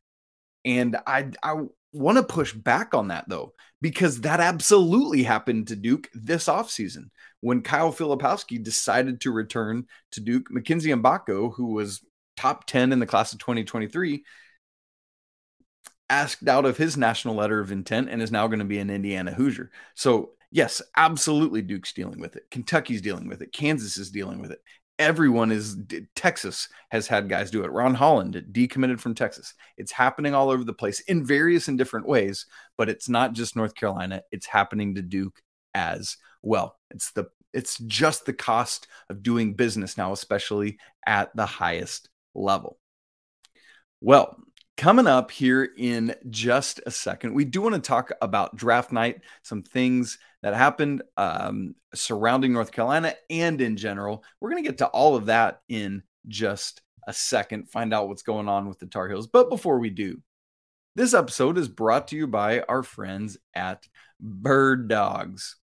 And 0.64 0.96
I 1.06 1.30
I 1.42 1.62
want 1.92 2.18
to 2.18 2.24
push 2.24 2.52
back 2.52 2.94
on 2.94 3.08
that 3.08 3.28
though, 3.28 3.52
because 3.80 4.20
that 4.22 4.40
absolutely 4.40 5.22
happened 5.22 5.68
to 5.68 5.76
Duke 5.76 6.08
this 6.14 6.46
offseason. 6.46 7.10
When 7.40 7.62
Kyle 7.62 7.92
Filipowski 7.92 8.62
decided 8.62 9.20
to 9.22 9.32
return 9.32 9.86
to 10.12 10.20
Duke, 10.20 10.50
Mackenzie 10.50 10.90
Mgbako, 10.90 11.54
who 11.54 11.72
was 11.72 12.00
top 12.36 12.66
10 12.66 12.92
in 12.92 12.98
the 12.98 13.06
class 13.06 13.32
of 13.32 13.38
2023, 13.40 14.24
asked 16.12 16.46
out 16.46 16.66
of 16.66 16.76
his 16.76 16.98
national 16.98 17.34
letter 17.34 17.58
of 17.58 17.72
intent 17.72 18.10
and 18.10 18.20
is 18.20 18.30
now 18.30 18.46
going 18.46 18.58
to 18.58 18.66
be 18.66 18.78
an 18.78 18.90
Indiana 18.90 19.32
Hoosier. 19.32 19.70
So 19.94 20.32
yes, 20.50 20.82
absolutely 20.94 21.62
Duke's 21.62 21.94
dealing 21.94 22.20
with 22.20 22.36
it. 22.36 22.44
Kentucky's 22.50 23.00
dealing 23.00 23.26
with 23.28 23.40
it. 23.40 23.50
Kansas 23.50 23.96
is 23.96 24.10
dealing 24.10 24.38
with 24.38 24.52
it. 24.52 24.62
Everyone 24.98 25.50
is 25.50 25.78
Texas 26.14 26.68
has 26.90 27.06
had 27.06 27.30
guys 27.30 27.50
do 27.50 27.64
it. 27.64 27.72
Ron 27.72 27.94
Holland 27.94 28.44
decommitted 28.52 29.00
from 29.00 29.14
Texas. 29.14 29.54
It's 29.78 29.90
happening 29.90 30.34
all 30.34 30.50
over 30.50 30.64
the 30.64 30.74
place 30.74 31.00
in 31.00 31.24
various 31.24 31.68
and 31.68 31.78
different 31.78 32.06
ways, 32.06 32.44
but 32.76 32.90
it's 32.90 33.08
not 33.08 33.32
just 33.32 33.56
North 33.56 33.74
Carolina. 33.74 34.22
It's 34.30 34.46
happening 34.46 34.94
to 34.94 35.02
Duke 35.02 35.40
as 35.74 36.18
well. 36.42 36.76
It's 36.90 37.10
the 37.12 37.28
it's 37.54 37.78
just 37.78 38.26
the 38.26 38.34
cost 38.34 38.86
of 39.08 39.22
doing 39.22 39.54
business 39.54 39.96
now, 39.96 40.12
especially 40.12 40.78
at 41.06 41.34
the 41.34 41.46
highest 41.46 42.10
level. 42.34 42.78
Well, 44.02 44.36
Coming 44.82 45.06
up 45.06 45.30
here 45.30 45.68
in 45.76 46.12
just 46.28 46.80
a 46.84 46.90
second, 46.90 47.34
we 47.34 47.44
do 47.44 47.62
want 47.62 47.76
to 47.76 47.80
talk 47.80 48.10
about 48.20 48.56
draft 48.56 48.90
night, 48.90 49.20
some 49.42 49.62
things 49.62 50.18
that 50.42 50.54
happened 50.54 51.02
um, 51.16 51.76
surrounding 51.94 52.52
North 52.52 52.72
Carolina 52.72 53.14
and 53.30 53.60
in 53.60 53.76
general. 53.76 54.24
We're 54.40 54.50
going 54.50 54.64
to 54.64 54.68
get 54.68 54.78
to 54.78 54.88
all 54.88 55.14
of 55.14 55.26
that 55.26 55.60
in 55.68 56.02
just 56.26 56.82
a 57.06 57.12
second, 57.12 57.70
find 57.70 57.94
out 57.94 58.08
what's 58.08 58.24
going 58.24 58.48
on 58.48 58.66
with 58.66 58.80
the 58.80 58.86
Tar 58.86 59.08
Heels. 59.08 59.28
But 59.28 59.50
before 59.50 59.78
we 59.78 59.88
do, 59.88 60.20
this 60.96 61.14
episode 61.14 61.58
is 61.58 61.68
brought 61.68 62.08
to 62.08 62.16
you 62.16 62.26
by 62.26 62.62
our 62.62 62.82
friends 62.82 63.38
at 63.54 63.86
Bird 64.18 64.88
Dogs. 64.88 65.58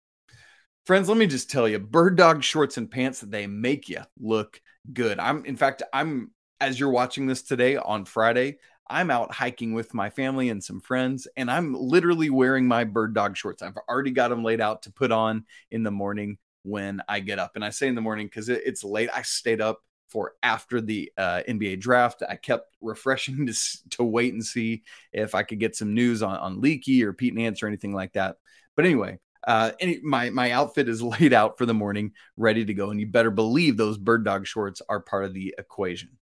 Friends, 0.86 1.08
let 1.08 1.18
me 1.18 1.28
just 1.28 1.50
tell 1.50 1.70
you, 1.70 1.80
Bird 1.80 2.18
Dog 2.18 2.44
shorts 2.44 2.76
and 2.76 2.92
pants, 2.92 3.22
they 3.22 3.48
make 3.48 3.88
you 3.88 4.02
look 4.20 4.60
good. 4.92 5.20
I'm, 5.20 5.46
in 5.46 5.56
fact, 5.56 5.84
I'm, 5.94 6.32
as 6.60 6.78
you're 6.78 6.90
watching 6.90 7.28
this 7.28 7.44
today 7.44 7.78
on 7.78 8.04
Friday, 8.04 8.58
I'm 8.88 9.10
out 9.10 9.34
hiking 9.34 9.74
with 9.74 9.94
my 9.94 10.10
family 10.10 10.50
and 10.50 10.64
some 10.64 10.82
friends, 10.82 11.28
and 11.36 11.50
I'm 11.50 11.74
literally 11.74 12.30
wearing 12.30 12.68
my 12.68 12.84
bird 12.84 13.14
dog 13.14 13.36
shorts. 13.36 13.62
I've 13.62 13.78
already 13.90 14.12
got 14.12 14.30
them 14.30 14.44
laid 14.44 14.62
out 14.62 14.84
to 14.84 14.92
put 14.92 15.12
on 15.12 15.46
in 15.72 15.84
the 15.84 15.92
morning 15.92 16.38
when 16.64 17.02
I 17.08 17.20
get 17.20 17.40
up. 17.40 17.52
And 17.56 17.66
I 17.66 17.70
say 17.70 17.88
in 17.88 17.96
the 17.96 18.02
morning 18.02 18.28
because 18.28 18.50
it, 18.50 18.62
it's 18.66 18.84
late. 18.84 19.10
I 19.14 19.22
stayed 19.22 19.62
up 19.62 19.80
for 20.08 20.34
after 20.44 20.82
the 20.82 21.12
uh, 21.18 21.42
NBA 21.48 21.80
draft. 21.80 22.24
I 22.28 22.36
kept 22.36 22.76
refreshing 22.82 23.48
to, 23.48 23.54
to 23.92 24.04
wait 24.04 24.34
and 24.34 24.46
see 24.46 24.84
if 25.14 25.36
I 25.36 25.44
could 25.44 25.60
get 25.60 25.76
some 25.76 25.94
news 25.94 26.22
on, 26.22 26.38
on 26.38 26.62
Leaky 26.62 27.04
or 27.04 27.14
Pete 27.14 27.34
Nance 27.34 27.64
or 27.64 27.68
anything 27.68 27.94
like 27.94 28.14
that. 28.14 28.38
But 28.76 28.86
anyway, 28.86 29.20
uh, 29.48 29.72
any, 29.80 30.00
my 30.04 30.30
my 30.32 30.52
outfit 30.52 30.90
is 30.90 31.02
laid 31.02 31.34
out 31.34 31.58
for 31.58 31.66
the 31.66 31.74
morning, 31.74 32.12
ready 32.38 32.66
to 32.66 32.74
go, 32.74 32.90
and 32.90 33.00
you 33.00 33.08
better 33.08 33.32
believe 33.32 33.78
those 33.78 33.98
bird 33.98 34.26
dog 34.26 34.48
shorts 34.48 34.82
are 34.90 35.00
part 35.00 35.26
of 35.26 35.34
the 35.34 35.56
equation. 35.58 36.18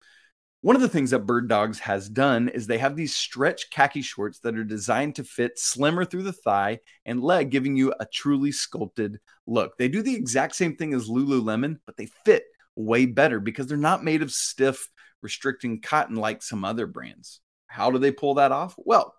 One 0.63 0.77
of 0.77 0.83
the 0.83 0.89
things 0.89 1.11
that 1.11 1.27
Bird 1.27 1.49
Dogs 1.49 1.81
has 1.81 2.09
done 2.09 2.49
is 2.49 2.69
they 2.69 2.79
have 2.79 2.95
these 2.95 3.17
stretch 3.17 3.69
khaki 3.71 4.01
shorts 4.01 4.39
that 4.39 4.57
are 4.57 4.63
designed 4.63 5.17
to 5.17 5.25
fit 5.25 5.59
slimmer 5.59 6.05
through 6.05 6.23
the 6.23 6.33
thigh 6.33 6.79
and 7.05 7.21
leg, 7.21 7.51
giving 7.51 7.75
you 7.75 7.93
a 7.99 8.07
truly 8.07 8.53
sculpted 8.53 9.19
look. 9.45 9.77
They 9.77 9.89
do 9.89 10.03
the 10.03 10.15
exact 10.15 10.55
same 10.55 10.77
thing 10.77 10.95
as 10.95 11.09
Lululemon, 11.09 11.81
but 11.85 11.97
they 11.97 12.07
fit 12.25 12.45
way 12.77 13.07
better 13.07 13.41
because 13.41 13.67
they're 13.67 13.77
not 13.77 14.05
made 14.05 14.23
of 14.23 14.31
stiff, 14.31 14.89
restricting 15.21 15.81
cotton 15.81 16.15
like 16.15 16.45
some 16.45 16.65
other 16.65 16.87
brands. 16.87 17.41
How 17.67 17.91
do 17.91 17.99
they 17.99 18.13
pull 18.13 18.35
that 18.35 18.53
off? 18.53 18.77
Well, 18.79 19.17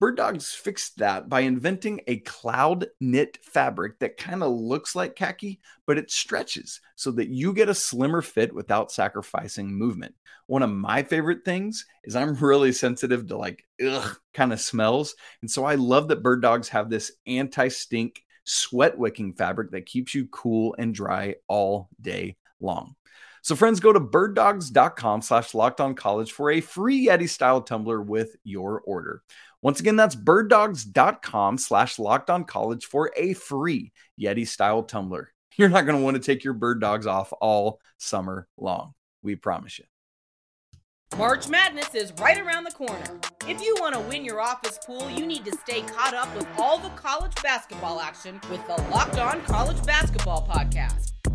Bird 0.00 0.16
Dogs 0.16 0.50
fixed 0.50 0.96
that 0.98 1.28
by 1.28 1.40
inventing 1.40 2.00
a 2.06 2.20
cloud 2.20 2.86
knit 3.00 3.38
fabric 3.42 3.98
that 3.98 4.16
kind 4.16 4.42
of 4.42 4.50
looks 4.50 4.96
like 4.96 5.14
khaki, 5.14 5.60
but 5.86 5.98
it 5.98 6.10
stretches 6.10 6.80
so 6.96 7.10
that 7.12 7.28
you 7.28 7.52
get 7.52 7.68
a 7.68 7.74
slimmer 7.74 8.22
fit 8.22 8.54
without 8.54 8.90
sacrificing 8.90 9.70
movement. 9.74 10.14
One 10.46 10.62
of 10.62 10.70
my 10.70 11.02
favorite 11.02 11.44
things 11.44 11.84
is 12.02 12.16
I'm 12.16 12.34
really 12.40 12.72
sensitive 12.72 13.26
to 13.28 13.36
like 13.36 13.62
ugh 13.86 14.16
kind 14.32 14.54
of 14.54 14.60
smells. 14.60 15.14
And 15.42 15.50
so 15.50 15.66
I 15.66 15.74
love 15.74 16.08
that 16.08 16.22
Bird 16.22 16.40
Dogs 16.40 16.70
have 16.70 16.88
this 16.88 17.12
anti 17.26 17.68
stink 17.68 18.24
sweat 18.44 18.96
wicking 18.96 19.34
fabric 19.34 19.70
that 19.72 19.84
keeps 19.84 20.14
you 20.14 20.26
cool 20.28 20.74
and 20.78 20.94
dry 20.94 21.34
all 21.46 21.90
day 22.00 22.38
long. 22.58 22.96
So, 23.42 23.56
friends, 23.56 23.80
go 23.80 23.92
to 23.92 24.00
birddogs.com 24.00 25.22
slash 25.22 25.54
locked 25.54 25.80
on 25.80 25.94
college 25.94 26.32
for 26.32 26.50
a 26.50 26.60
free 26.60 27.06
Yeti 27.06 27.28
style 27.28 27.62
tumbler 27.62 28.02
with 28.02 28.36
your 28.44 28.82
order. 28.84 29.22
Once 29.62 29.80
again, 29.80 29.96
that's 29.96 30.16
birddogs.com 30.16 31.58
slash 31.58 31.98
locked 31.98 32.30
on 32.30 32.44
college 32.44 32.86
for 32.86 33.12
a 33.16 33.34
free 33.34 33.92
Yeti 34.20 34.46
style 34.46 34.82
tumbler. 34.82 35.32
You're 35.56 35.68
not 35.68 35.86
going 35.86 35.98
to 35.98 36.04
want 36.04 36.16
to 36.16 36.22
take 36.22 36.44
your 36.44 36.54
bird 36.54 36.80
dogs 36.80 37.06
off 37.06 37.32
all 37.40 37.80
summer 37.98 38.48
long. 38.56 38.94
We 39.22 39.36
promise 39.36 39.78
you. 39.78 39.84
March 41.18 41.48
Madness 41.48 41.94
is 41.94 42.12
right 42.20 42.40
around 42.40 42.64
the 42.64 42.70
corner. 42.70 43.20
If 43.46 43.60
you 43.60 43.76
want 43.80 43.94
to 43.94 44.00
win 44.00 44.24
your 44.24 44.40
office 44.40 44.78
pool, 44.86 45.10
you 45.10 45.26
need 45.26 45.44
to 45.44 45.52
stay 45.58 45.82
caught 45.82 46.14
up 46.14 46.34
with 46.36 46.46
all 46.56 46.78
the 46.78 46.88
college 46.90 47.34
basketball 47.42 48.00
action 48.00 48.40
with 48.48 48.64
the 48.68 48.80
Locked 48.90 49.18
On 49.18 49.42
College 49.42 49.84
Basketball 49.84 50.46
Podcast. 50.46 51.12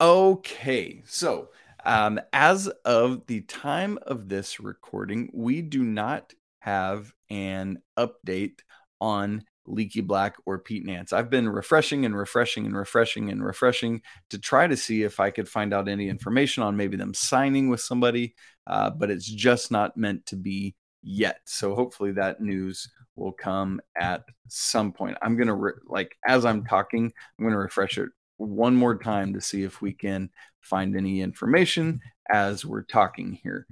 Okay, 0.00 1.02
so 1.06 1.48
um, 1.84 2.20
as 2.32 2.68
of 2.86 3.26
the 3.26 3.42
time 3.42 3.98
of 4.02 4.28
this 4.30 4.58
recording, 4.58 5.30
we 5.34 5.60
do 5.60 5.82
not 5.82 6.32
have 6.60 7.12
an 7.28 7.82
update 7.98 8.60
on 9.00 9.44
Leaky 9.66 10.00
Black 10.00 10.36
or 10.46 10.58
Pete 10.58 10.86
Nance. 10.86 11.12
I've 11.12 11.28
been 11.28 11.48
refreshing 11.48 12.06
and 12.06 12.16
refreshing 12.16 12.64
and 12.64 12.74
refreshing 12.74 13.30
and 13.30 13.44
refreshing 13.44 14.00
to 14.30 14.38
try 14.38 14.66
to 14.66 14.76
see 14.76 15.02
if 15.02 15.20
I 15.20 15.30
could 15.30 15.48
find 15.48 15.74
out 15.74 15.86
any 15.86 16.08
information 16.08 16.62
on 16.62 16.78
maybe 16.78 16.96
them 16.96 17.12
signing 17.12 17.68
with 17.68 17.80
somebody, 17.80 18.34
uh, 18.66 18.88
but 18.88 19.10
it's 19.10 19.28
just 19.28 19.70
not 19.70 19.98
meant 19.98 20.24
to 20.26 20.36
be 20.36 20.74
yet. 21.02 21.40
So 21.44 21.74
hopefully 21.74 22.12
that 22.12 22.40
news 22.40 22.88
will 23.16 23.32
come 23.32 23.80
at 24.00 24.22
some 24.48 24.92
point. 24.92 25.18
I'm 25.20 25.36
gonna 25.36 25.54
re- 25.54 25.72
like 25.86 26.16
as 26.26 26.46
I'm 26.46 26.64
talking, 26.64 27.12
I'm 27.38 27.44
gonna 27.44 27.58
refresh 27.58 27.98
it 27.98 28.08
one 28.40 28.74
more 28.74 28.96
time 28.96 29.34
to 29.34 29.40
see 29.40 29.62
if 29.62 29.82
we 29.82 29.92
can 29.92 30.30
find 30.60 30.96
any 30.96 31.20
information 31.20 32.00
as 32.30 32.64
we're 32.64 32.82
talking 32.82 33.38
here. 33.42 33.66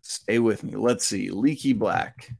Stay 0.00 0.38
with 0.38 0.64
me. 0.64 0.74
Let's 0.74 1.04
see. 1.04 1.30
Leaky 1.30 1.74
Black. 1.74 2.32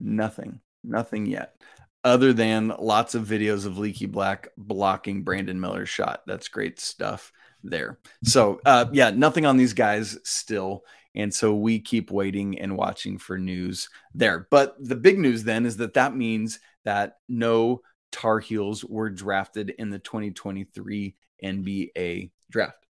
Nothing. 0.00 0.60
Nothing 0.84 1.26
yet. 1.26 1.56
Other 2.04 2.32
than 2.32 2.72
lots 2.78 3.14
of 3.14 3.26
videos 3.26 3.66
of 3.66 3.78
Leaky 3.78 4.06
Black 4.06 4.48
blocking 4.56 5.24
Brandon 5.24 5.60
Miller's 5.60 5.88
shot. 5.88 6.22
That's 6.26 6.48
great 6.48 6.78
stuff 6.78 7.32
there. 7.64 7.98
So, 8.22 8.60
uh, 8.64 8.86
yeah, 8.92 9.10
nothing 9.10 9.46
on 9.46 9.56
these 9.56 9.72
guys 9.72 10.18
still. 10.22 10.84
And 11.14 11.32
so 11.32 11.54
we 11.54 11.78
keep 11.78 12.10
waiting 12.10 12.58
and 12.58 12.76
watching 12.76 13.18
for 13.18 13.38
news 13.38 13.88
there. 14.14 14.48
But 14.50 14.76
the 14.80 14.96
big 14.96 15.18
news 15.18 15.44
then 15.44 15.64
is 15.66 15.76
that 15.76 15.94
that 15.94 16.16
means 16.16 16.58
that 16.84 17.18
no 17.28 17.82
Tar 18.10 18.40
Heels 18.40 18.84
were 18.84 19.10
drafted 19.10 19.70
in 19.70 19.90
the 19.90 19.98
2023 19.98 21.14
NBA 21.42 22.30
draft. 22.50 22.86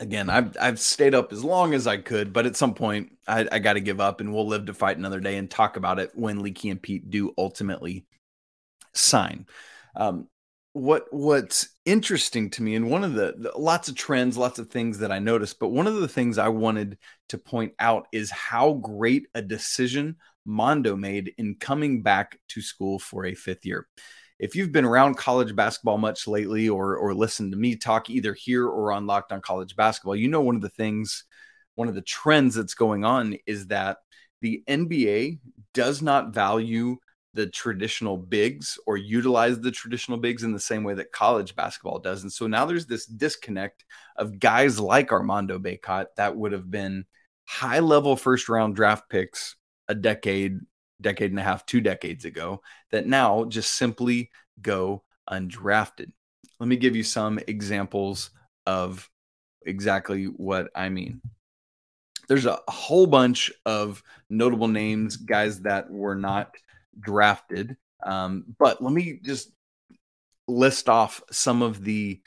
Again, 0.00 0.30
I've 0.30 0.56
I've 0.60 0.80
stayed 0.80 1.14
up 1.14 1.32
as 1.32 1.44
long 1.44 1.72
as 1.72 1.86
I 1.86 1.96
could, 1.96 2.32
but 2.32 2.44
at 2.44 2.56
some 2.56 2.74
point 2.74 3.12
I, 3.28 3.46
I 3.50 3.58
got 3.60 3.74
to 3.74 3.80
give 3.80 4.00
up, 4.00 4.20
and 4.20 4.34
we'll 4.34 4.46
live 4.46 4.66
to 4.66 4.74
fight 4.74 4.96
another 4.96 5.20
day 5.20 5.36
and 5.36 5.48
talk 5.48 5.76
about 5.76 6.00
it 6.00 6.10
when 6.14 6.40
Leaky 6.40 6.70
and 6.70 6.82
Pete 6.82 7.08
do 7.08 7.32
ultimately 7.38 8.04
sign. 8.94 9.46
Um, 9.94 10.28
what 10.76 11.06
what's 11.10 11.70
interesting 11.84 12.50
to 12.50 12.62
me 12.62 12.74
and 12.74 12.90
one 12.90 13.02
of 13.02 13.14
the, 13.14 13.34
the, 13.38 13.52
lots 13.56 13.88
of 13.88 13.94
trends 13.94 14.36
lots 14.36 14.58
of 14.58 14.68
things 14.68 14.98
that 14.98 15.10
i 15.10 15.18
noticed 15.18 15.58
but 15.58 15.68
one 15.68 15.86
of 15.86 15.96
the 15.96 16.08
things 16.08 16.36
i 16.36 16.48
wanted 16.48 16.98
to 17.28 17.38
point 17.38 17.72
out 17.78 18.06
is 18.12 18.30
how 18.30 18.74
great 18.74 19.26
a 19.34 19.40
decision 19.40 20.16
mondo 20.46 20.96
made 20.96 21.34
in 21.36 21.56
coming 21.56 22.02
back 22.02 22.38
to 22.48 22.62
school 22.62 22.98
for 22.98 23.26
a 23.26 23.34
fifth 23.34 23.66
year. 23.66 23.86
If 24.38 24.54
you've 24.54 24.72
been 24.72 24.84
around 24.84 25.16
college 25.16 25.56
basketball 25.56 25.98
much 25.98 26.26
lately 26.26 26.68
or 26.68 26.96
or 26.96 27.14
listened 27.14 27.52
to 27.52 27.58
me 27.58 27.76
talk 27.76 28.08
either 28.08 28.34
here 28.34 28.66
or 28.66 28.92
on 28.92 29.06
locked 29.06 29.32
on 29.32 29.40
college 29.40 29.76
basketball 29.76 30.14
you 30.14 30.28
know 30.28 30.42
one 30.42 30.56
of 30.56 30.62
the 30.62 30.68
things 30.68 31.24
one 31.74 31.88
of 31.88 31.94
the 31.94 32.02
trends 32.02 32.54
that's 32.54 32.74
going 32.74 33.04
on 33.04 33.36
is 33.46 33.68
that 33.68 33.98
the 34.42 34.62
nba 34.68 35.38
does 35.72 36.02
not 36.02 36.34
value 36.34 36.98
the 37.36 37.46
traditional 37.46 38.16
bigs 38.16 38.78
or 38.86 38.96
utilize 38.96 39.60
the 39.60 39.70
traditional 39.70 40.16
bigs 40.16 40.42
in 40.42 40.52
the 40.52 40.58
same 40.58 40.82
way 40.82 40.94
that 40.94 41.12
college 41.12 41.54
basketball 41.54 41.98
does. 41.98 42.22
And 42.22 42.32
so 42.32 42.46
now 42.46 42.64
there's 42.64 42.86
this 42.86 43.04
disconnect 43.04 43.84
of 44.16 44.40
guys 44.40 44.80
like 44.80 45.12
Armando 45.12 45.58
Bacot 45.58 46.06
that 46.16 46.34
would 46.34 46.52
have 46.52 46.70
been 46.70 47.04
high 47.44 47.80
level 47.80 48.16
first 48.16 48.48
round 48.48 48.74
draft 48.74 49.10
picks 49.10 49.54
a 49.86 49.94
decade, 49.94 50.58
decade 51.00 51.30
and 51.30 51.38
a 51.38 51.42
half, 51.42 51.66
two 51.66 51.82
decades 51.82 52.24
ago 52.24 52.62
that 52.90 53.06
now 53.06 53.44
just 53.44 53.74
simply 53.74 54.30
go 54.62 55.04
undrafted. 55.30 56.10
Let 56.58 56.68
me 56.68 56.76
give 56.76 56.96
you 56.96 57.04
some 57.04 57.38
examples 57.46 58.30
of 58.64 59.10
exactly 59.66 60.24
what 60.24 60.70
I 60.74 60.88
mean. 60.88 61.20
There's 62.28 62.46
a 62.46 62.58
whole 62.66 63.06
bunch 63.06 63.52
of 63.66 64.02
notable 64.30 64.68
names, 64.68 65.18
guys 65.18 65.60
that 65.60 65.90
were 65.90 66.16
not 66.16 66.56
drafted. 67.00 67.76
Um, 68.04 68.44
but 68.58 68.82
let 68.82 68.92
me 68.92 69.18
just 69.22 69.50
list 70.48 70.88
off 70.88 71.22
some 71.30 71.62
of 71.62 71.82
the 71.82 72.20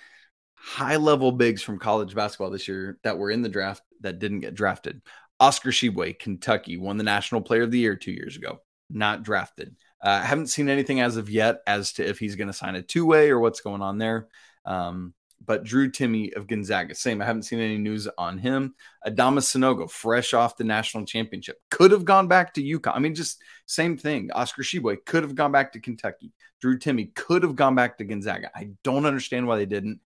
high 0.56 0.98
level 0.98 1.32
bigs 1.32 1.62
from 1.62 1.80
college 1.80 2.14
basketball 2.14 2.50
this 2.50 2.68
year 2.68 2.98
that 3.04 3.18
were 3.18 3.32
in 3.32 3.42
the 3.42 3.50
draft 3.50 3.82
that 4.02 4.20
didn't 4.20 4.42
get 4.42 4.56
drafted. 4.56 5.02
Oscar 5.40 5.72
Tshiebwe, 5.72 6.20
Kentucky, 6.20 6.78
won 6.78 6.98
the 6.98 7.04
National 7.04 7.42
Player 7.42 7.64
of 7.64 7.72
the 7.72 7.80
Year 7.80 7.96
two 7.96 8.12
years 8.12 8.36
ago, 8.36 8.60
not 8.90 9.24
drafted. 9.24 9.76
Uh, 10.04 10.20
I 10.22 10.26
haven't 10.26 10.48
seen 10.48 10.70
anything 10.70 11.00
as 11.00 11.18
of 11.18 11.30
yet 11.30 11.62
as 11.66 11.94
to 11.94 12.08
if 12.08 12.20
he's 12.20 12.36
going 12.36 12.48
to 12.48 12.54
sign 12.54 12.76
a 12.76 12.82
two 12.82 13.06
way 13.06 13.30
or 13.30 13.40
what's 13.40 13.62
going 13.62 13.82
on 13.82 13.98
there. 13.98 14.28
Um, 14.66 15.14
but 15.46 15.64
Drew 15.64 15.90
Timme 15.90 16.36
of 16.36 16.48
Gonzaga, 16.48 16.94
same. 16.96 17.22
I 17.22 17.26
haven't 17.26 17.44
seen 17.44 17.60
any 17.60 17.78
news 17.78 18.08
on 18.18 18.38
him. 18.38 18.76
Adama 19.06 19.40
Sanogo, 19.40 19.90
fresh 19.90 20.34
off 20.34 20.58
the 20.58 20.64
national 20.64 21.06
championship, 21.06 21.58
could 21.72 21.92
have 21.92 22.06
gone 22.06 22.28
back 22.28 22.54
to 22.56 22.64
UConn. 22.64 22.96
I 22.96 23.00
mean, 23.00 23.16
just 23.16 23.42
same 23.66 23.98
thing. 23.98 24.32
Oscar 24.34 24.64
Tshiebwe 24.64 25.06
could 25.06 25.24
have 25.24 25.36
gone 25.36 25.52
back 25.52 25.74
to 25.74 25.80
Kentucky. 25.80 26.34
Drew 26.62 26.78
Timme 26.78 27.14
could 27.16 27.44
have 27.44 27.56
gone 27.56 27.76
back 27.76 27.98
to 27.98 28.04
Gonzaga. 28.04 28.52
I 28.54 28.72
don't 28.84 29.06
understand 29.06 29.48
why 29.48 29.58
they 29.58 29.66
didn't. 29.66 30.02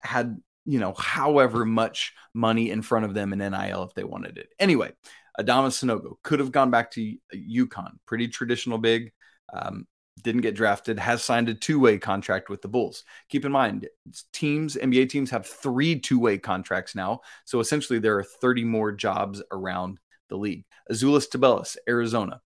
Had 0.00 0.36
you 0.66 0.78
know, 0.78 0.94
however 0.94 1.64
much 1.64 2.14
money 2.32 2.70
in 2.70 2.82
front 2.82 3.04
of 3.04 3.14
them 3.14 3.32
in 3.32 3.38
NIL 3.38 3.82
if 3.82 3.94
they 3.94 4.04
wanted 4.04 4.38
it. 4.38 4.48
Anyway, 4.58 4.92
Adama 5.38 5.68
Sanogo 5.68 6.14
could 6.22 6.40
have 6.40 6.52
gone 6.52 6.70
back 6.70 6.90
to 6.92 7.16
UConn, 7.34 7.92
pretty 8.06 8.28
traditional 8.28 8.78
big. 8.78 9.12
Um, 9.52 9.86
didn't 10.22 10.42
get 10.42 10.54
drafted, 10.54 10.98
has 10.98 11.24
signed 11.24 11.48
a 11.48 11.54
two 11.54 11.80
way 11.80 11.98
contract 11.98 12.48
with 12.48 12.62
the 12.62 12.68
Bulls. 12.68 13.04
Keep 13.28 13.44
in 13.44 13.52
mind, 13.52 13.88
teams, 14.32 14.76
NBA 14.76 15.08
teams 15.08 15.30
have 15.30 15.46
three 15.46 15.98
two 15.98 16.18
way 16.18 16.38
contracts 16.38 16.94
now. 16.94 17.20
So 17.44 17.60
essentially, 17.60 17.98
there 17.98 18.18
are 18.18 18.24
30 18.24 18.64
more 18.64 18.92
jobs 18.92 19.42
around 19.50 19.98
the 20.28 20.36
league. 20.36 20.64
Azuolas 20.90 21.28
Tubelis, 21.28 21.76
Arizona, 21.88 22.40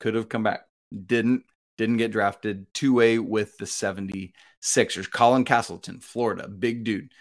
could 0.00 0.14
have 0.14 0.28
come 0.28 0.42
back, 0.42 0.60
didn't, 1.06 1.42
didn't 1.76 1.96
get 1.96 2.12
drafted. 2.12 2.66
Two 2.72 2.94
way 2.94 3.18
with 3.18 3.56
the 3.58 3.64
76ers. 3.64 5.10
Colin 5.10 5.44
Castleton, 5.44 6.00
Florida, 6.00 6.48
big 6.48 6.84
dude, 6.84 7.12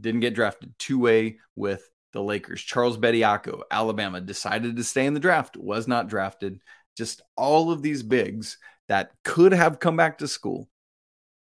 didn't 0.00 0.20
get 0.20 0.34
drafted. 0.34 0.74
Two 0.78 0.98
way 0.98 1.38
with 1.54 1.88
the 2.12 2.22
Lakers. 2.22 2.62
Charles 2.62 2.96
Bediako, 2.96 3.62
Alabama, 3.70 4.20
decided 4.20 4.76
to 4.76 4.84
stay 4.84 5.04
in 5.04 5.14
the 5.14 5.20
draft, 5.20 5.56
was 5.56 5.86
not 5.86 6.08
drafted. 6.08 6.60
Just 6.96 7.20
all 7.36 7.70
of 7.70 7.82
these 7.82 8.02
bigs 8.02 8.56
that 8.88 9.10
could 9.24 9.52
have 9.52 9.80
come 9.80 9.96
back 9.96 10.18
to 10.18 10.28
school 10.28 10.68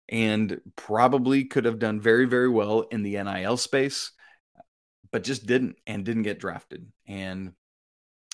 and 0.09 0.59
probably 0.75 1.45
could 1.45 1.65
have 1.65 1.79
done 1.79 1.99
very, 1.99 2.25
very 2.25 2.49
well 2.49 2.81
in 2.91 3.03
the 3.03 3.21
NIL 3.21 3.57
space, 3.57 4.11
but 5.11 5.23
just 5.23 5.45
didn't 5.45 5.77
and 5.87 6.05
didn't 6.05 6.23
get 6.23 6.39
drafted. 6.39 6.85
And 7.07 7.53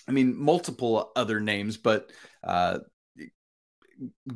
I 0.08 0.12
mean, 0.12 0.36
multiple 0.38 1.12
other 1.16 1.40
names, 1.40 1.78
but 1.78 2.12
uh, 2.44 2.80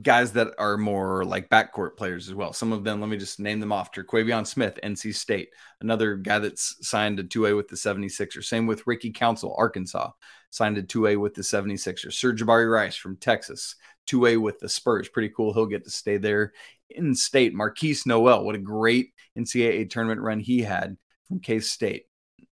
guys 0.01 0.33
that 0.33 0.49
are 0.57 0.77
more 0.77 1.23
like 1.23 1.49
backcourt 1.49 1.95
players 1.97 2.27
as 2.27 2.35
well. 2.35 2.53
Some 2.53 2.73
of 2.73 2.83
them, 2.83 2.99
let 2.99 3.09
me 3.09 3.17
just 3.17 3.39
name 3.39 3.59
them 3.59 3.71
off. 3.71 3.91
Terquavion 3.91 4.45
Smith, 4.45 4.77
NC 4.83 5.15
State, 5.15 5.49
another 5.81 6.15
guy 6.15 6.39
that's 6.39 6.87
signed 6.87 7.19
a 7.19 7.23
2A 7.23 7.55
with 7.55 7.67
the 7.69 7.75
76ers. 7.75 8.43
Same 8.43 8.67
with 8.67 8.85
Ricky 8.85 9.11
Council, 9.11 9.55
Arkansas, 9.57 10.11
signed 10.49 10.77
a 10.77 10.83
2A 10.83 11.17
with 11.17 11.33
the 11.33 11.41
76ers. 11.41 12.13
Sir'Jabari 12.13 12.71
Rice 12.71 12.95
from 12.95 13.17
Texas, 13.17 13.75
2A 14.07 14.41
with 14.41 14.59
the 14.59 14.69
Spurs. 14.69 15.09
Pretty 15.09 15.29
cool. 15.29 15.53
He'll 15.53 15.65
get 15.65 15.83
to 15.85 15.89
stay 15.89 16.17
there 16.17 16.53
in 16.89 17.15
state. 17.15 17.53
Markquis 17.53 18.05
Nowell, 18.05 18.45
what 18.45 18.55
a 18.55 18.59
great 18.59 19.13
NCAA 19.37 19.89
tournament 19.89 20.21
run 20.21 20.39
he 20.39 20.61
had 20.61 20.97
from 21.27 21.39
K 21.39 21.59
State. 21.59 22.05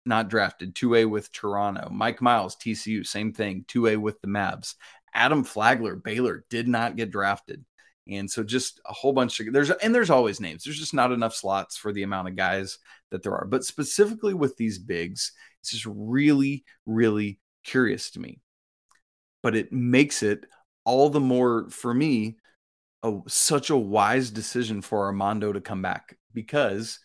Not 0.06 0.28
drafted. 0.28 0.74
2A 0.74 1.08
with 1.08 1.30
Toronto. 1.32 1.88
Mike 1.90 2.22
Miles, 2.22 2.56
TCU, 2.56 3.06
same 3.06 3.32
thing. 3.32 3.64
2A 3.68 3.98
with 3.98 4.20
the 4.20 4.28
Mavs. 4.28 4.74
Adam 5.12 5.44
Flagler, 5.44 5.96
Baylor, 5.96 6.44
did 6.50 6.68
not 6.68 6.96
get 6.96 7.10
drafted. 7.10 7.64
And 8.08 8.30
so 8.30 8.42
just 8.42 8.80
a 8.86 8.92
whole 8.92 9.12
bunch 9.12 9.38
of 9.38 9.52
there's 9.52 9.70
and 9.70 9.94
there's 9.94 10.10
always 10.10 10.40
names. 10.40 10.64
There's 10.64 10.78
just 10.78 10.94
not 10.94 11.12
enough 11.12 11.34
slots 11.34 11.76
for 11.76 11.92
the 11.92 12.02
amount 12.02 12.28
of 12.28 12.36
guys 12.36 12.78
that 13.10 13.22
there 13.22 13.34
are. 13.34 13.44
But 13.44 13.64
specifically 13.64 14.34
with 14.34 14.56
these 14.56 14.78
bigs, 14.78 15.32
it's 15.60 15.70
just 15.70 15.86
really, 15.86 16.64
really 16.86 17.38
curious 17.62 18.10
to 18.12 18.20
me. 18.20 18.40
But 19.42 19.54
it 19.54 19.72
makes 19.72 20.22
it 20.22 20.46
all 20.84 21.10
the 21.10 21.20
more 21.20 21.68
for 21.70 21.92
me 21.92 22.36
a, 23.02 23.18
such 23.26 23.70
a 23.70 23.76
wise 23.76 24.30
decision 24.30 24.82
for 24.82 25.06
Armando 25.06 25.52
to 25.52 25.60
come 25.60 25.82
back 25.82 26.16
because 26.34 26.98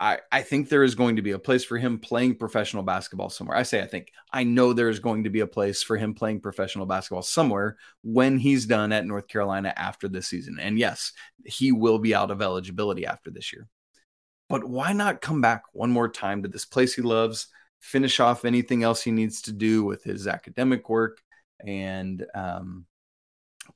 I, 0.00 0.20
I 0.32 0.40
think 0.40 0.68
there 0.68 0.82
is 0.82 0.94
going 0.94 1.16
to 1.16 1.22
be 1.22 1.32
a 1.32 1.38
place 1.38 1.62
for 1.62 1.76
him 1.76 1.98
playing 1.98 2.36
professional 2.36 2.82
basketball 2.82 3.28
somewhere. 3.28 3.56
I 3.56 3.64
say 3.64 3.82
I 3.82 3.86
think 3.86 4.08
I 4.32 4.44
know 4.44 4.72
there 4.72 4.88
is 4.88 4.98
going 4.98 5.24
to 5.24 5.30
be 5.30 5.40
a 5.40 5.46
place 5.46 5.82
for 5.82 5.96
him 5.96 6.14
playing 6.14 6.40
professional 6.40 6.86
basketball 6.86 7.22
somewhere 7.22 7.76
when 8.02 8.38
he's 8.38 8.64
done 8.64 8.92
at 8.92 9.06
North 9.06 9.28
Carolina 9.28 9.74
after 9.76 10.08
this 10.08 10.26
season. 10.26 10.58
And 10.58 10.78
yes, 10.78 11.12
he 11.44 11.70
will 11.70 11.98
be 11.98 12.14
out 12.14 12.30
of 12.30 12.40
eligibility 12.40 13.04
after 13.04 13.30
this 13.30 13.52
year. 13.52 13.68
But 14.48 14.64
why 14.64 14.94
not 14.94 15.20
come 15.20 15.42
back 15.42 15.64
one 15.72 15.90
more 15.90 16.08
time 16.08 16.42
to 16.42 16.48
this 16.48 16.64
place 16.64 16.94
he 16.94 17.02
loves, 17.02 17.48
finish 17.80 18.20
off 18.20 18.46
anything 18.46 18.82
else 18.82 19.02
he 19.02 19.12
needs 19.12 19.42
to 19.42 19.52
do 19.52 19.84
with 19.84 20.02
his 20.02 20.26
academic 20.26 20.88
work, 20.88 21.18
and 21.64 22.24
um, 22.34 22.86